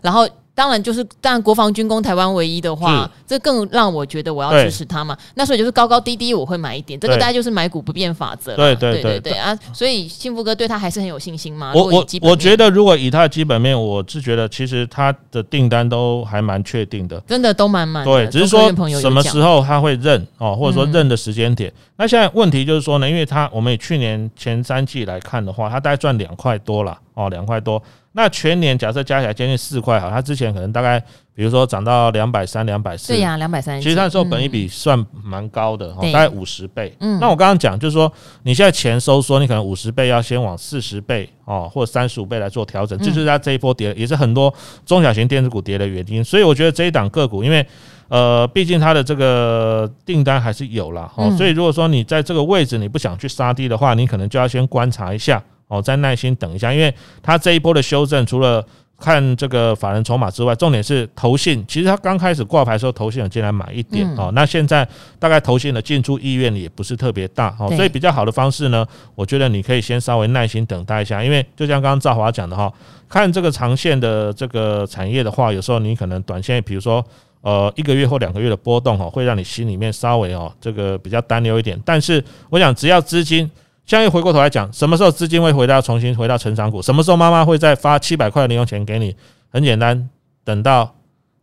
[0.00, 0.26] 然后。
[0.58, 5.16] 当然，就是当然，国防军工台湾唯一的话，这更让我觉得我要支持他嘛。
[5.36, 8.56] 那所以就是高高低低我会买一点，这个大概就是买股不变法则。
[8.56, 9.56] 对对对对对啊！
[9.72, 11.72] 所以幸福哥对他还是很有信心嘛？
[11.76, 18.04] 我我我觉得，如果以他的基本面，我是觉得其实他的订单都还蛮确定的，真的都蛮满。
[18.04, 18.68] 对，只是说
[19.00, 21.72] 什么时候他会认哦，或者说认的时间点。
[21.98, 27.80] 那现在问题就是说呢，因为他我们以去年前三季来看的话，他大概赚两块多了哦，两块多。
[28.18, 30.98] 那全年假设加起来将近四块哈，它之前可能大概
[31.36, 33.80] 比如说涨到两百三、两百四，对呀，两百三。
[33.80, 36.92] 其实那时候本一比算蛮高的哈，大概五十倍。
[36.98, 44.52] 嗯，那我刚刚讲就是说，你现在钱收缩，你可能五十倍要先往四十倍哦，或者三十五倍来做调整，这就是它这一波跌，也是很多
[44.84, 46.24] 中小型电子股跌的原因。
[46.24, 47.64] 所以我觉得这一档个股，因为
[48.08, 55.40] 呃，毕竟它的这个订单还是有了哦，所以如果说你在这个位置你不想去杀低的话，你可能就要先观察一下。
[55.68, 58.64] 哦，再耐心等一下，因为它这一波的修正，除了
[59.00, 61.64] 看这个法人筹码之外，重点是投信。
[61.68, 64.32] 其实它刚开始挂牌的时候，投信有进来买一点哦。
[64.34, 64.84] 那现在
[65.20, 72.72] 大概投信的进出意愿也不是特别大哦，所以比较好的方式呢，我觉得你可以先稍微耐心等待一下，因为就像刚刚赵华讲的哈，
[73.08, 77.04] 看这个长线的这个产业的话，有时候你可能短线，比如说
[77.42, 81.80] 呃一个月或两个月的波动哈，会让你心里面稍微哦这个比较担忧一点。
[81.84, 83.48] 但是我想，只要资金。
[83.88, 86.82] 现在回过头来讲，什么时候资金会回到重新回到成长股？
[86.82, 89.16] 什么时候妈妈会再发七百块零用钱给你？
[89.48, 90.10] 很简单，
[90.44, 90.94] 等到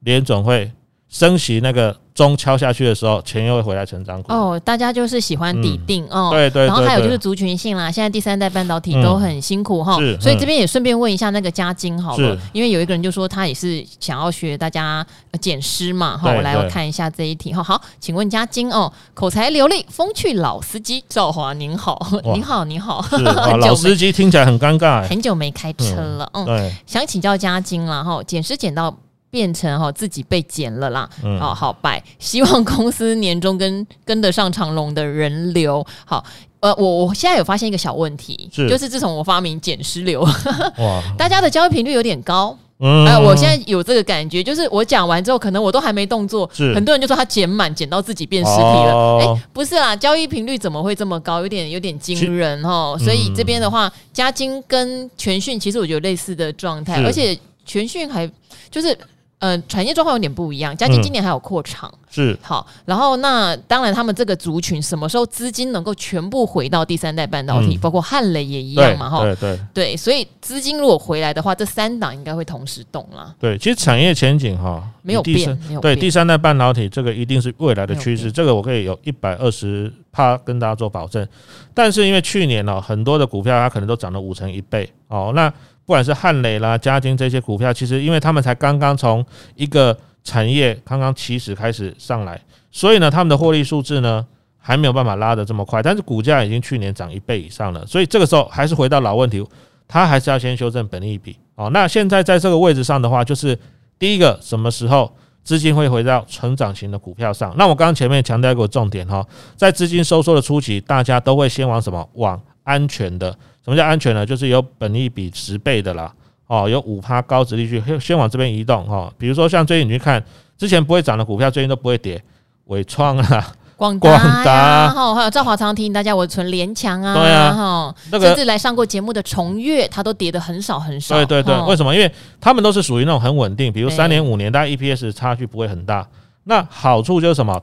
[0.01, 0.71] 联总会
[1.09, 2.04] 升息那个。
[2.15, 4.31] 钟敲下去的时候，钱又会回来成长股。
[4.31, 4.59] 哦。
[4.63, 6.65] 大家就是喜欢底定、嗯、哦，对对，对。
[6.65, 15.05] 然后还有就是族群性啦，现在第三代半导体都很辛苦哈、嗯，所以这边也顺便问一下那个嘉金好了，因为有一个人就说他也是想要学大家
[15.41, 17.53] 捡尸嘛，哈，我来我看一下这一题。
[17.53, 17.61] 哈。
[17.61, 21.99] 好，请问嘉金哦，口才流利、风趣老司机赵华您好，
[22.33, 23.05] 您好您好，
[23.59, 28.95] 老司机听起来很尴尬，很久没开车了，嗯，对，想请教嘉金了哈，捡尸捡到。
[29.35, 35.85] 变成哈自己被减了啦，嗯，好好拜，希望公司年终跟跟得上长隆的人流。
[36.05, 36.23] 好，
[36.61, 38.69] 呃，我我现在有发现一个小问题，是。
[38.69, 46.73] 就是自从我发明减尸流，哇， 大家的交易频率有点高，嗯，呃，我现在有这个感觉，就是我讲完之后，可能我都还没动作，是。
[46.73, 51.41] 很多人就说他减满，减到自己变尸体了，哎，不是啦，交易频率怎么会这么高？
[51.41, 58.25] 有点有点惊人哦，所以这边的话，嘉金跟全讯其实我觉得类似的状态，而且全讯还
[58.71, 58.97] 就是。
[59.39, 60.75] 呃，产业状况有点不一样。
[60.75, 62.65] 嘉晶今年还有扩厂，嗯，是好。
[62.85, 69.23] 然后那当然，他们这个族群什么时候资金能够全部回到第三代半导体，嗯，包括汉磊也一样嘛，哈。
[69.23, 73.35] 对对对，所以资金如果回来的话，这三档应该会同时动了。
[73.37, 75.81] 对，其实产业前景哈没有变，没有变。
[75.81, 81.27] 对，第三代半导体这个一定是未来的趋势，这个我可以有一百二十趴跟大家做保证。
[81.73, 85.53] 但是因为去年呢，很多的股票它可能都涨了五成一倍哦，那。
[85.85, 89.23] 不管是汉磊啦、嘉金这些股票，其实因为他们才刚刚从
[89.55, 94.25] 一个产业刚刚起始开始上来，所以呢，他们的获利数字呢
[94.57, 95.83] 还没有办法拉得这么快。
[95.83, 99.45] 但是股价已经去年涨一倍以上了，所以这个时候还是回到老问题，
[99.87, 101.69] 它还是要先修正本益比哦。
[101.71, 103.57] 那现在在这个位置上的话，就是
[103.99, 107.53] 第一个什么时候资金会回到成长型的股票上？
[107.55, 109.23] 那我刚刚前面强调过重点哈，
[109.55, 112.09] 在资金收缩的初期，大家都会先往什么？
[112.13, 113.31] 往安全的。
[113.63, 114.25] 什么叫安全呢？
[114.25, 116.13] 就是有本利比十倍的啦，
[116.47, 119.11] 哦，有五趴高值利率，先往这边移动哈。
[119.17, 120.23] 比如说像最近你去看，
[120.57, 122.21] 之前不会涨的股票，最近都不会跌，
[122.65, 131.15] 伟创啊，广达呀，哈，还有赵华常提醒大家，我存联强啊，对啊，哈，那个甚至来上过节目的崇越，它都跌得很少很少。
[131.15, 131.91] 对对对，为什么？
[131.95, 136.07] 因为他们都是属于那种很稳定，比如三年五年，大家 EPS 差距不会很大。
[136.43, 137.59] 那好处就是什么？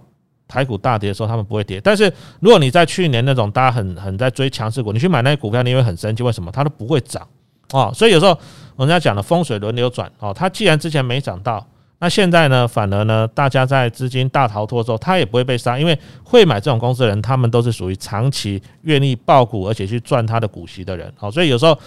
[0.53, 1.81] 台股大跌的时候，他们不会跌。
[1.81, 6.53] 但是如果你在去年那种大家很很在追强势股，你去买那些股票，你会很生气，为什么？
[6.53, 7.27] 它都不会涨
[7.71, 7.91] 哦。
[7.95, 8.39] 所以有时候
[8.77, 11.67] 人家讲的风水轮流转哦，它既然之前没涨到，
[12.01, 21.11] 那现在呢，反而呢，大家在资金大逃脱之后，它也不会被杀，因为会买这种公司的人，他们都是属于长期愿意抱股，而且去赚他的股息的人。
[21.17, 21.79] 好，所以有时候。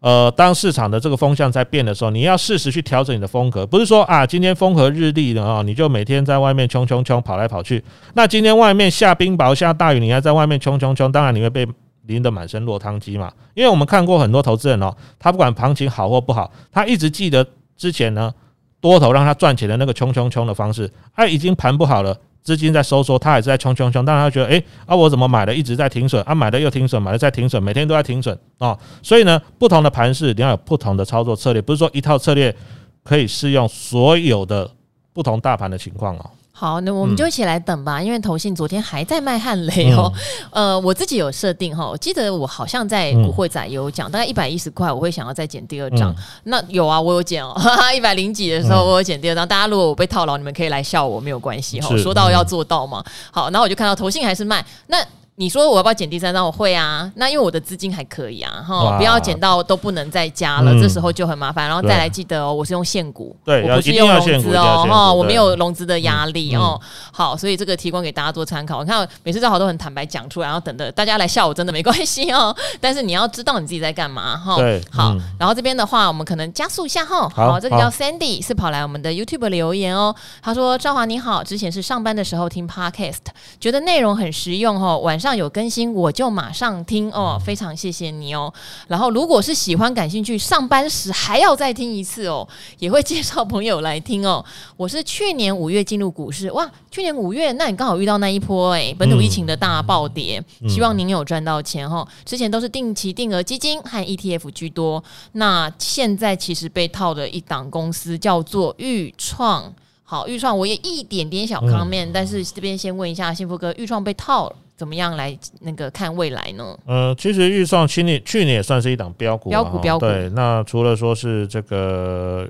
[0.00, 7.82] 呃，当市场的这个风向在变的时候，你要适时去调整你的风格，不是说啊，今天风和日丽的啊，你就每天在外面冲冲冲跑来跑去。
[8.14, 11.66] 那今天外面下冰雹、下大雨，你还在外面冲冲冲，当然你会被
[12.06, 13.32] 淋得满身落汤鸡嘛。
[13.54, 17.44] 因为我们看过很多投资人哦，他不管行情好或不好，他一直记得
[17.76, 18.32] 之前呢
[18.80, 22.16] 多头让他赚钱的那个冲冲冲的方式，他已经盘不好了。
[22.48, 32.56] 资金在收缩，他也是在冲冲冲，但是他觉得，诶，啊，我怎么买的一直在停损，啊，买的又停损，买的在停损，每天都在停损啊，所以呢，不同的盘势你要有不同的操作策略，不是说一套策略
[33.04, 34.70] 可以适用所有的
[35.12, 36.30] 不同大盘的情况哦。
[36.58, 40.12] 好，那我们就一起来等吧，嗯、因为投信昨天还在卖汉雷哦。
[40.50, 46.10] 嗯、 呃，我自己有设定哈，我记得我好像在股会仔有讲，大概一百一十块，我会想要再减第二张。
[46.10, 47.54] 嗯、那有啊，我有减哦，
[47.94, 49.46] 一百零几的时候我有减第二张。
[49.46, 51.96] 大家如果我被套牢，你们可以来笑我，没有关系哈。
[51.96, 53.04] 说到要做到嘛。
[53.30, 54.98] 好，然后我就看到投信还是卖那。
[55.38, 56.44] 你说我要不要减第三张？
[56.44, 61.68] 我会啊，那因为我的资金还可以啊，哈，不要减到都不能再加了，这时候就很麻烦。
[61.68, 66.78] 然后再来记得哦，我是用现股，对，我不是用融资哦，哈，我没有融资的压力哦。
[67.12, 68.82] 好，所以这个提供给大家做参考。
[68.82, 72.52] 你看每次正好都很坦白讲出来，然后等着大家来笑我，真的没关系哦。
[72.80, 74.56] 但是你要知道你自己在干嘛哈。
[74.56, 75.16] 对，好。
[75.38, 77.28] 然后这边的话，我们可能加速一下哈。
[77.28, 80.12] 好，这个叫 Sandy 是跑来我们的 YouTube 留言哦。
[80.42, 83.18] 他说：“赵华你好，之前是上班的时候听 Podcast，
[83.60, 88.52] 觉得内容很实用哦，晚上有更新我就马上听哦，非常谢谢你哦。
[88.86, 92.46] 然后如果是喜欢、感兴趣，上班时还要再听一次哦，
[92.78, 94.44] 也会介绍朋友来听哦。
[94.76, 100.42] 我是去年五月进入股市，哇，去年五月，那你刚好遇到那一波诶，本土疫情的大暴跌。
[100.68, 102.06] 希望您有赚到钱哦。
[102.24, 109.72] 之前都是定期定额基金和 ETF 居多，那现在其实被套的一档公司叫做豫创。
[110.04, 114.56] 好，预创我也一点点小 comment，但是这边先问一下幸福哥，预创被套了。
[114.78, 116.78] 怎么样来那个看未来呢？
[116.86, 120.06] 呃，其实预算去年去年也算是一档标股，标股标股。
[120.06, 122.48] 对，那除了说是这个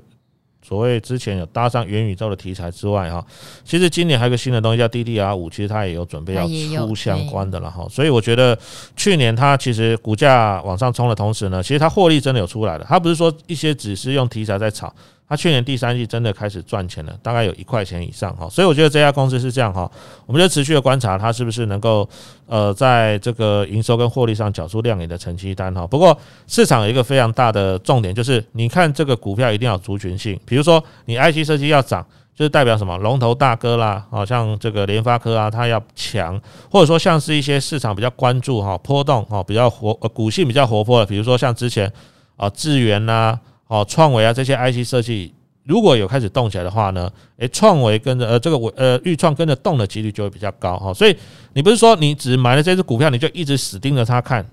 [0.61, 3.25] 所谓之前有搭上元宇宙的题材之外，哈，
[3.63, 6.45] 其实今年还有个新的东西叫 DDR 五，其实它也有准备要
[6.85, 7.87] 出相关的了哈。
[7.89, 8.55] 所以我觉得
[8.95, 14.93] 去年它其实股价往上冲的同时呢，其实它获利真的有出来的，它不是说一些只是用题材在炒。
[15.29, 19.89] 他去年第三季真的开始赚钱了，大概有一块钱以上哈，所以我觉得这家公司是这样哈，
[20.25, 22.09] 我们就持续的观察它是不是能够
[22.47, 25.85] 呃在这个营收跟获利上缴出亮眼的成绩单哈。
[25.85, 41.93] 不过市场有一个非常大的重点就是，你看这个股票一定要族群性，比如说你 IC 设计要涨，就是代表什么龙头大哥啦，好像这个联发科啊，它要强，或者说像是一些市场比较关注哈波动哈比较活呃股性比较活泼的，比如说像之前
[42.35, 43.39] 啊智源呐。
[43.69, 51.15] 哦，创维啊，这些 IC 设计如果有开始动起来的话呢，诶，创维跟着呃这个呃预创跟着动的几率就会比较高哈，所以
[51.53, 54.43] 你不是说你只买了这只股票，你就一直死盯着它看。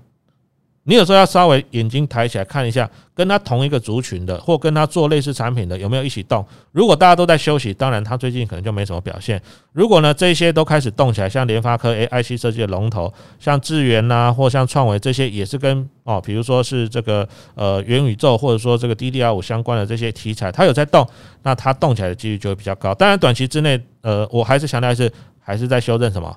[0.89, 6.45] 你有时候要稍微眼睛抬起来看一下，跟他同一个族群的，或跟他做类似产品的，有没有一起动？
[6.71, 9.41] 如果大家都在休息，当然他最近可能就没什么表现。
[9.73, 21.05] 如果呢，这些都开始动起来，像联发科 A I C 设计的龙头，像智元呐，或像创维这些，也是跟哦，比如说是这个呃元宇宙，或者说这个 D D R 五相关的这些题材，它有在动，
[21.43, 22.95] 那它动起来的几率就会比较高。
[22.95, 26.33] 当然，短期之内，呃，我还是强调是还是在修正什么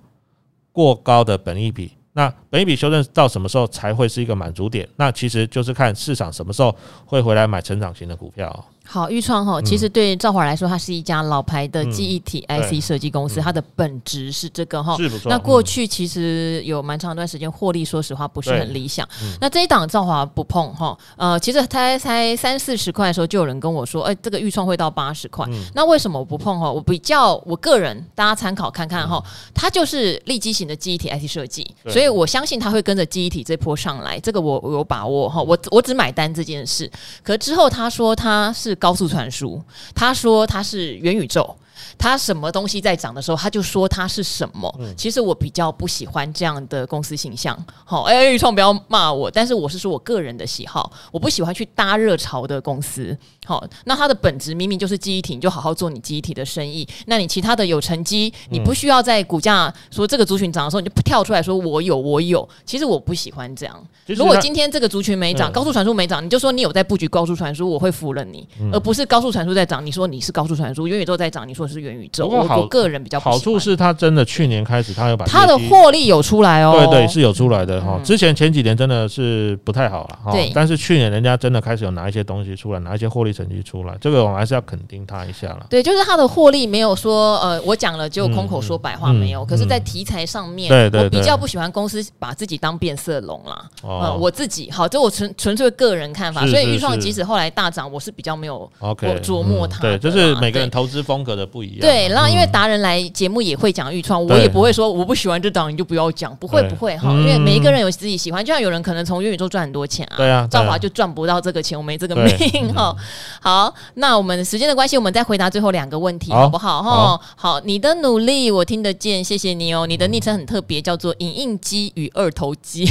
[0.72, 1.92] 过高的本益比。
[2.12, 4.88] 那本一笔修正到什么时候才会是一个满足点？
[4.96, 8.64] 那其实就是看市场什么时候会回来买成长型的股票。
[8.84, 14.96] 好，钰创哈，其实对赵华来说，它是一家老牌的记忆体 IC 设计公司，它的本质是这个哈。
[15.26, 19.08] 那过去其实有蛮长一段时间获利，说实话不是很理想。
[19.40, 20.98] 那这一档赵华不碰哈。
[21.16, 25.46] 呃，其实它才三四十块的时候，就有人跟我说，哎，这个钰创会到八十块。
[25.72, 26.68] 那为什么我不碰哈？
[26.68, 29.22] 我比较我个人，大家参考看看哈。
[29.54, 35.40] 它就是立基型的记忆体 IC 设计，所以我相信它会跟着记忆体这波上来，这个我我有把握哈。
[35.40, 36.90] 我我只买单这件事。
[37.22, 38.69] 可之后他说他是。
[38.76, 39.60] 高速传输，
[39.94, 41.56] 他说他是元宇宙。
[41.98, 44.74] 他什么东西在涨的时候，他就说他是什么。
[44.96, 47.58] 其实我比较不喜欢这样的公司形象。
[47.84, 53.16] 好，哎，玉创不要骂我，但是我是说我个人的喜好，我不喜欢去搭热潮的公司。
[53.50, 56.86] 好，那它的本质明明就是记忆体，你就好好做你记忆体的生意。
[57.06, 62.48] 那你其他的有成绩，你不需要在股价说这个族群涨的时候，你就跳出来说我有我有。
[62.64, 63.76] 其实我不喜欢这样。
[64.06, 72.28] 如果今天这个族群没涨，高速传输没涨，你就说你有在布局高速传输，我会服了你，而不是高速传输在涨，你说你是高速传输，元宇宙在涨，你说是元宇宙。
[72.28, 78.00] 我我个人比较好处是它真的去年开始，它有把它的获利有出来哦，对对是有出来的哈。
[78.04, 85.66] 之前前几年真的是不太好了哈，但是去年人家真的开始有拿一些东西出来，拿一些获利成绩出来，这个我们还是要肯定他一下了。
[85.70, 93.64] 对，就是他的获利没有说呃，我讲了就空口说白话没有，可是在题材上面，我比较不喜欢公司把自己当变色龙啦。
[93.82, 99.80] 哦，我自己好，这我纯纯粹个人看法，所以钰创即使后来大涨，我是比较没有我琢磨它。
[99.80, 101.80] 对，就是每个人投资风格的不一样。
[101.80, 112.94] 对，然后因为达人来节目也会讲钰创，我也不会说我不喜欢这档你就不要讲，不会不会哈，因为每一个人有自己喜欢，就像有人可能从元宇宙赚很多钱啊，对啊，赵华就赚不到这个钱，我没这个命哈。
[113.40, 117.20] 好，那我们时间的关系，我们再回答最后两个问题好不好哈？
[117.36, 119.86] 好，你的努力我听得见，谢谢你哦。
[119.86, 122.86] 你的昵称很特别，叫做影印机与二头肌。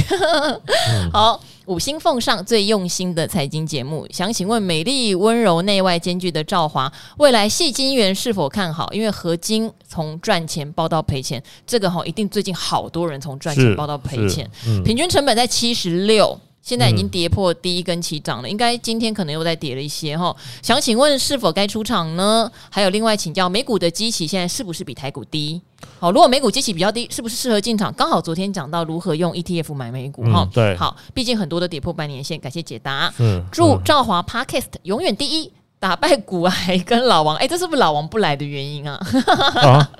[1.12, 1.40] 好。
[1.66, 8.90] 五星奉上最用心的财经节目，想请问美丽温柔内外兼具的赵华，未来戏金元是否看好？
[8.92, 16.36] 因为合金从赚钱报到赔钱，这个哈一定最近好多人从赚钱报到赔钱，嗯、平均成本在七十六。
[16.62, 20.34] 现在已经跌破第一根起涨了，应该今天可能又再跌了一些哈。
[20.62, 22.50] 想请问是否该出场呢？
[22.70, 25.60] 还有另外请教，美股的基期现在是不是比台股低？
[25.98, 27.92] 好，如果美股基期比较低，是不是适合进场？
[27.94, 30.46] 刚好昨天讲到如何用 ETF 买美股哈。
[30.52, 32.38] 对，好，毕竟很多都跌破半年线。
[32.38, 33.12] 感谢解答。
[33.18, 37.36] 嗯，祝赵华 Podcast 永远第一，打败股癌跟老王。
[37.36, 39.00] 哎，这是不是老王不来的原因啊？
[39.56, 39.90] 啊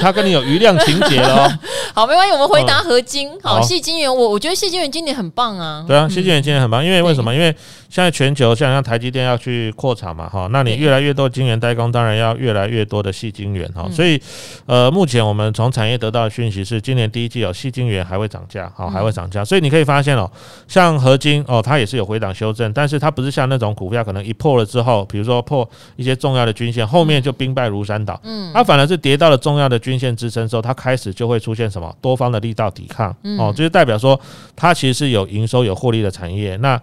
[0.00, 1.48] 他跟你有余量情节了，
[1.94, 3.30] 好，没关系，我们回答合金。
[3.42, 5.84] 好，矽晶圆，我我觉得矽晶圆今年很棒啊。
[5.86, 7.34] 对啊，矽晶圆今年很棒，因为为什么？
[7.34, 7.54] 因为
[7.88, 13.88] 现在全球像像台积电要去扩厂嘛，哈，那你越来越多晶圆代工，当然要越来越多的细晶圆哈。
[13.90, 14.20] 所以，
[14.66, 19.42] 呃，目前我们从产业得到的讯息是，今年第一季有细晶圆还会涨价，好，还会涨价。
[19.42, 20.30] 所以你可以发现哦，
[20.66, 28.20] 像合金哦，它也是有回档修正，但是它不是像那种股票可能一破了之后，比如说破一些重要的均线，后面就兵败如山倒。
[28.24, 31.94] 嗯，它反而是跌到了重要的均线支撑之后，它开始就会出现什么？
[32.00, 33.14] 多方的力道抵抗。
[33.38, 34.18] 哦，就是代表说
[34.56, 36.56] 它其实是有营收有获利的产业。
[36.56, 36.80] 那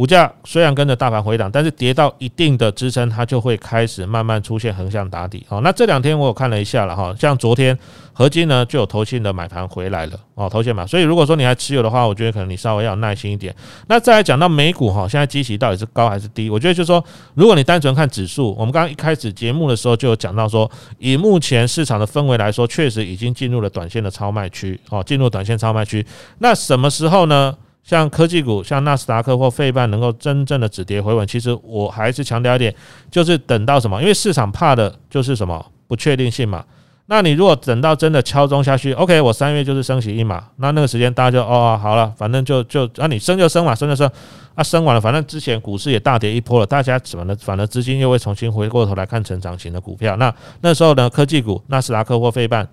[0.00, 5.44] 股价虽然跟着大盘回档，但是跌到一定的支撑，它就会开始慢慢出现横向打底。
[5.46, 7.78] 好，那这两天我有看了一下了哈，像昨天
[8.14, 10.86] 合金呢就有投信的买盘回来了哦，投信嘛。
[10.86, 13.54] 所以如果说你还持有的话，我觉得可能你稍微要耐心一点。
[13.88, 16.48] 那再来讲到美股哈，现在基期到底是高还是低？
[16.48, 26.06] 我觉得就是说，如果你单纯看指数，我们刚刚一开始节目的时候就有讲到说，以目前市场的氛围来说，确实已经进入了短线的超卖区哦，进入短线超卖区。
[26.38, 27.54] 那什么时候呢？
[27.90, 32.72] 像科技股，像纳斯达克或费半能够真正的止跌回稳，其实我还是强调一点，
[33.10, 34.00] 就是等到什么？
[34.00, 36.64] 因为市场怕的就是什么不确定性嘛。
[37.06, 44.08] 那你如果等到真的敲钟下去，OK，我三月就是升息一码，那那个时间大家就哦好了，反正就就啊你升就升嘛，升就升，
[44.54, 47.36] 啊升完了，反正之前股市也大跌一波了，大家怎么呢？
[47.40, 52.68] 反而资金又会重新回过头来看成长型的股票，那那时候呢，科技股纳斯达克或费半，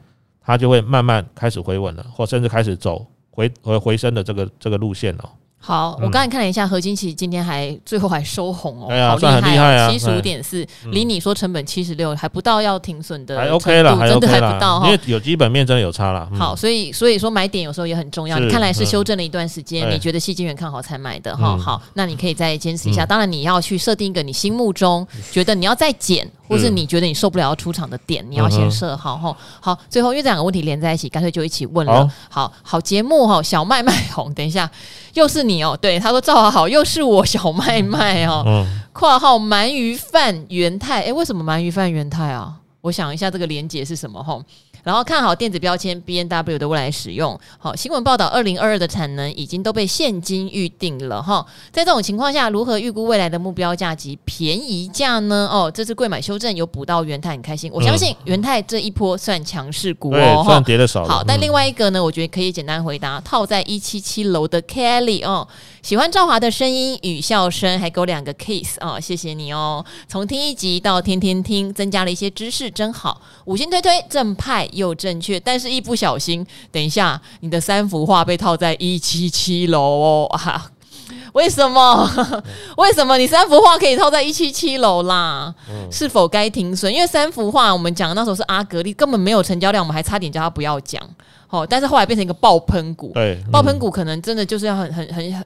[0.46, 3.04] 它就会慢慢开始回稳了，或甚至开始走。
[3.38, 5.30] 回回回升的这个这个路线哦。
[5.60, 16.30] 好，我刚才看了一下，合晶其实今天还最后还收红哦，哎呀，好厉害啊，七十五点四，离你说成本七十六还不到要停损的，还 OK 了，真的还不到哈，因为有基本面真的有差了。
[16.38, 18.40] 好，所以所以说买点有时候也很重要。
[18.40, 21.58] 你看来是修正了一段时间，你觉得细金元看好才买的哈。
[21.58, 23.06] 好，那你可以再坚持一下。
[23.06, 29.36] 当然你要去设定一个你心目中觉得你要再减，或是你觉得你受不了要出场的点，你要先设好哈。
[29.60, 32.10] 好，最后因为这两个问题连在一起，干脆就一起问了。
[32.30, 34.70] 好好节目哈，小麦麦红，等一下
[35.18, 36.22] 又是你哦，对，他说。
[36.22, 38.66] 赵好好，又是我小麦麦哦。
[38.94, 42.54] 括、嗯、号鳗鱼饭元太，哎，为什么鳗鱼饭元太啊？
[42.82, 44.22] 我想一下，这个连结是什么？
[44.22, 44.44] 吼。
[44.88, 47.38] 然后看好电子标签 B N W 的未来使用。
[47.60, 51.46] 好，新闻报道，二零二二的产能已经都被现金预定了哈。
[51.74, 55.50] 在这种情况下，如何预估未来的目标价及便宜价呢？
[55.52, 57.70] 哦，这次柜买修正有补到元泰，很开心。
[57.74, 61.04] 我相信元泰这一波算强势股哦，算跌的少。
[61.04, 65.46] 好，但另外一个呢，我觉得可以简单回答，套在一七七楼的 Kelly 哦，
[65.88, 69.86] 喜欢赵华的声音与笑声，还给我两个 kiss 哦，谢谢你哦。
[70.06, 73.22] 从听一集到天天听，增加了一些知识，真好。
[73.46, 74.68] 五星推推正派。
[74.74, 80.70] 又正确，但是一不小心，等一下你的三幅画被套在一七七楼哦啊！
[81.32, 82.06] 为什么？
[82.76, 85.56] 为什么你三幅画可以套在一七七楼啦？
[85.70, 86.92] 嗯、是否该停损？
[86.92, 91.02] 因为三幅画我们讲那时候是阿格力，根本没有成交量，我们还差点叫他不要讲。
[91.50, 95.46] 哦，但是后来变成一个爆喷股，对，爆喷股可能真的就是要很很很很。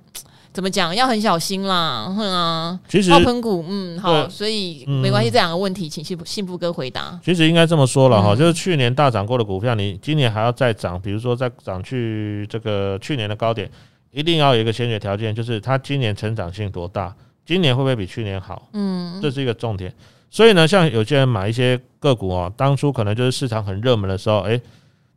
[0.54, 0.93] 怎么讲？
[0.93, 2.80] 要很小心啦，哼啊！
[2.88, 5.30] 其实股，嗯，好，所以没关系。
[5.30, 7.18] 这两个问题，请幸福幸福哥回答。
[7.24, 13.70] 其实应该这么说了哈，就是去年大涨过的股票，你今年还要再涨，比如说再涨去这个去年的高点，
[14.12, 18.68] 一定要有一个先决条件，就是它今年成长性多大，今年会不会比去年好？
[18.74, 19.93] 嗯，这是一个重点。
[20.30, 24.62] 所以呢，像有些人买一些个股哦，当初可能就是市场很热门的时候，哎、欸，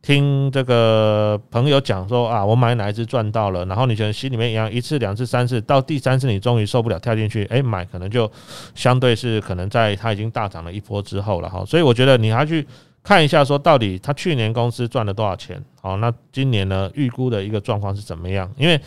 [0.05, 8.31] 听这个朋友讲说啊，我买哪一只赚到了，然后你觉得心里面一样，一次、两次、三次，到第三次你终于受不了跳进去，哎、欸，买可能就
[8.75, 11.65] 相对是可能在它已经大涨了一波之后了哈。
[11.65, 12.67] 所以我觉得你还去
[13.03, 18.47] 看一下，说到底它去年公司赚了多少钱，好，那今年呢预估的一个状况是怎么样？
[18.59, 18.79] 因为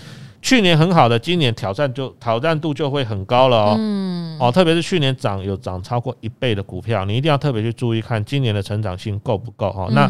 [0.43, 3.75] 去年很好的，今年挑战就挑战度就会很高了哦。
[3.75, 9.87] 嗯，哦，特别是去年涨有涨超过一倍的股票，你一定要特别去注意看今年的成长性够不够哈。
[9.89, 10.07] 那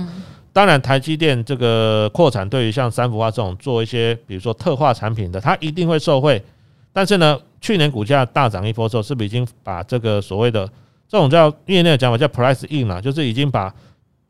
[0.58, 6.44] 当然，台积电这个扩产对于像三福化这种做一些比如说特化产品的，它一定会受惠。
[6.92, 10.68] 但是呢，去年股价大涨一波之后，是不是已经把这个所谓的
[11.08, 13.72] 这种叫业内的讲法叫 price in 了，就是已经把。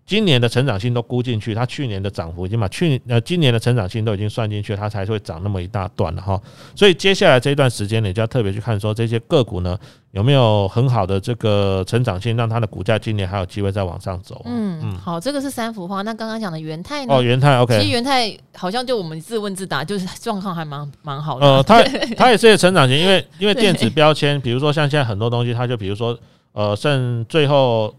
[0.07, 6.41] 今年的成长性都估进去，它去年的涨幅已经把去年呃今年的成长性都已经算进去，它才会涨那么一大段了哈。
[6.73, 9.77] 所以接下来这一段时间，你就要特别去看说这些个股呢
[10.11, 14.41] 有没有很好的这个成长性，让它的股价今年还有机会再往上走。
[14.45, 16.01] 嗯嗯，好，这个是三幅画。
[16.03, 17.13] 那刚刚讲的元泰呢？
[17.13, 17.77] 哦，元泰 OK。
[17.77, 21.45] 其实元泰好像就我们自问自答，就是状况还蛮蛮好的。
[21.45, 21.83] 呃，它
[22.15, 26.17] 它也是有成长性，因为因为电子标签，比如说像现在很多东西，它就比如说
[26.53, 27.93] 呃剩最后。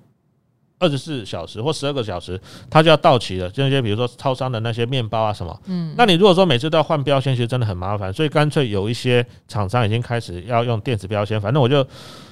[0.79, 3.51] 二十四小时或十二个小时，它就要到期了。
[3.51, 8.13] 就那些比如说超商的那些面包啊什么，嗯，那你如果说每次都要换标签，其实真的很麻烦。
[8.13, 11.85] 所以干脆有一些厂商已经开始要用电子标签，反正我就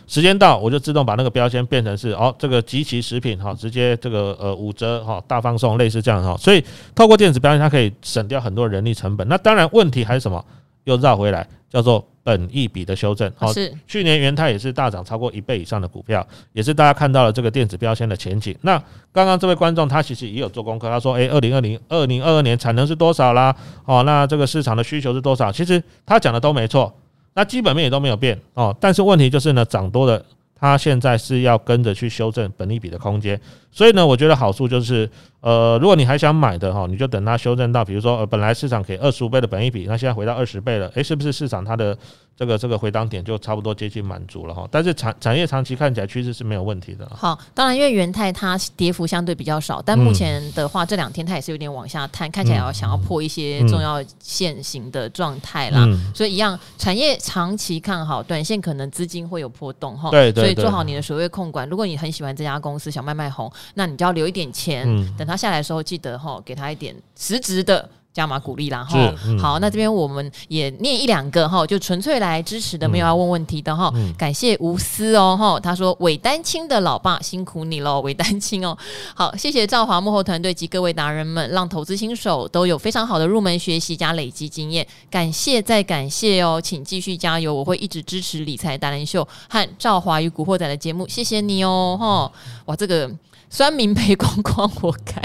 [0.06, 6.36] 时间到，我就自动把那个标签变成是哦，这个集齐食品哈，直接这个呃五折哈，大放送，类似这样哈。
[6.36, 9.26] 所以透过电子标签，它可以省掉很多人力成本。
[9.28, 10.44] 那当然问题还是什么？
[10.86, 12.04] 又绕回来，叫做。
[12.26, 18.52] 本益比的修正，好，是去年元泰也是大涨超过一倍以上的股票，也是大家看到了这个电子标签的前景。
[18.62, 18.76] 那
[19.12, 23.54] 刚刚这位观众他其实也有做功课，他说：“诶，二零二零二零二二年产能是多少啦？
[23.84, 26.92] 哦，那这个市场的需求是多少？”其实他讲的都没错，
[27.34, 28.76] 那基本面也都没有变哦。
[28.80, 30.20] 但是问题就是呢，涨多了。
[30.58, 33.38] 它现在是要跟着去修正本益比的空间，
[33.76, 35.08] 所以呢，我觉得好处就是，
[35.42, 41.94] 呃，如果你还想买的哈，你就等它修正到，比如说呃，本来市场给二十五倍的本益比，那现在回到二十倍了，诶，是不是市场它的？
[42.38, 47.10] 这个这个回档点就差不多接近满足了哈，但是产产业长期看起来趋势是没有问题的。
[47.14, 55.88] 好，当然因为元泰它跌幅相对比较少，但目前的话这两天它也是有点往下探，看起来要想要破一些重要线型的状态啦。
[56.14, 60.10] 所以一样，产业长期看好，短线可能资金会有波动哈。
[60.10, 61.66] 对，所以做好你的所谓控管。
[61.66, 64.86] 如果你很喜欢这家公司，想卖卖红，那你就要留一点钱，
[65.16, 67.88] 等他下来的时候，记得哈给他一点实质的。
[68.16, 68.96] 加码鼓励啦哈，
[69.26, 73.92] 嗯、好，那这边我们也念一两个哈，就纯粹来支持的，没有要问问题的哈。
[73.94, 78.74] 嗯、感谢无私哦哈，他说韦丹青的老爸辛苦你喽，韦丹青哦。
[79.14, 84.86] 好，谢谢赵华幕后团队及各位达人们，让投资新手都有非常好的入门学习加累积经验。
[85.10, 92.32] 感谢再感谢哦，请继续加油，我会一直支持理财达人秀和赵华与古惑仔的节目，谢谢你哦哈。
[92.64, 93.10] 哇，这个。
[93.48, 95.22] 酸民赔光光活该，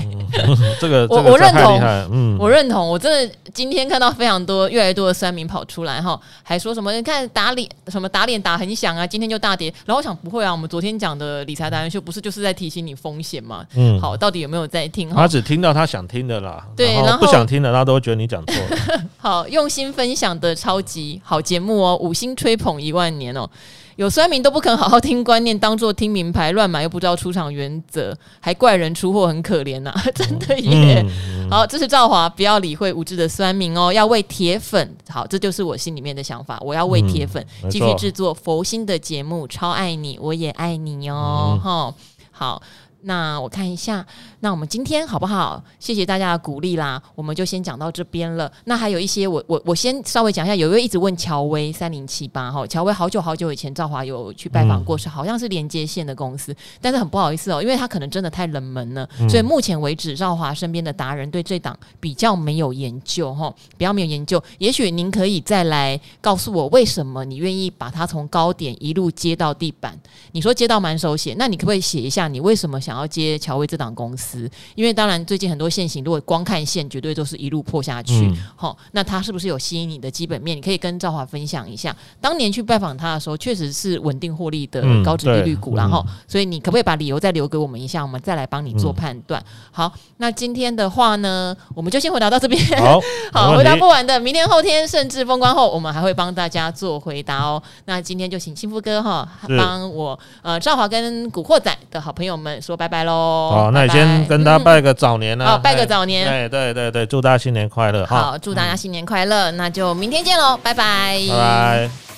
[0.80, 13.66] 这个我我认同，嗯，我认同，我真的今天看到非常多越来越多的酸民跑出来哈，还说什么你看打脸什么打脸打很响啊，今天就大跌，然后我想不会啊，我们昨天讲的理财达人秀不是就是在提醒你风险吗？
[13.76, 15.10] 嗯，好，到底有没有在听？
[15.10, 18.56] 他只听到他想听的啦，对，然后不想听的他都会觉得你讲错。
[19.18, 23.50] 好，用心分享的超级好节目哦，五星吹捧一万年哦。
[23.96, 31.02] 有酸民都不肯好好听观念，当做听名牌乱买，又不知道出场原则，还怪人出货很可怜呐、啊， 真的耶！
[31.06, 41.94] 嗯嗯、好，这是赵华，不要理会无知的酸民哦，要为铁粉好，这就是我心里面的想法，我要为铁粉继续制作佛心的节目，超爱你，我也爱你哦，哈、嗯，
[42.32, 42.62] 好。
[43.04, 44.06] 那我看一下，
[44.42, 45.64] 那我们今天好不好？
[45.80, 48.52] 谢谢大家的鼓励啦，我们就先讲到这边了。
[48.66, 50.56] 那还有一些，我我我先稍微讲一下。
[50.56, 64.44] 有一位一直问乔威三零七八哈，乔威好久好久以前赵华有去拜访过，是好像是连接线的公司，但是很不好意思哦，因为他可能真的太冷门了，所以目前为止赵华身边的达人对这档比较没有研究哈，比较没有研究。
[64.60, 70.00] 也许您可以再来告诉我，为什么你愿意把它从高点一路接到地板？
[70.34, 72.91] 你说接到满手血，那你可不可以写一下你为什么想？
[72.92, 78.30] 想要接乔威这档公司，因为当然最近很多线型，如果光看线，绝对都是一路破下去。
[78.54, 80.58] 好、嗯，那他是不是有吸引你的基本面？
[80.58, 81.96] 你可以跟赵华分享一下。
[82.20, 89.42] 当年去拜访他的时候，确实是稳定获利的高值利率股，然后，所以你可不可以把理由再留给我们一下，我们再来帮你做判断？
[89.72, 92.62] 好，那今天的话呢，我们就先回答到这边。
[92.78, 93.00] 好，
[93.32, 97.64] 好，回答不完的，明天、后天，甚至封关后，我们还会帮大家做回答哦。
[97.86, 99.26] 那今天就请幸福哥哈
[99.58, 102.81] 帮我呃赵华跟古惑仔的好朋友们说。
[102.82, 103.52] 拜拜喽！
[103.54, 105.46] 好，那你先跟大家拜个早年了。
[105.46, 106.28] 好，拜个早年。
[106.28, 108.04] 哎，对对对，祝大家新年快乐！
[108.08, 109.52] 好，祝大家新年快乐！
[109.52, 111.20] 那就明天见喽，拜拜！
[111.30, 112.11] 拜拜。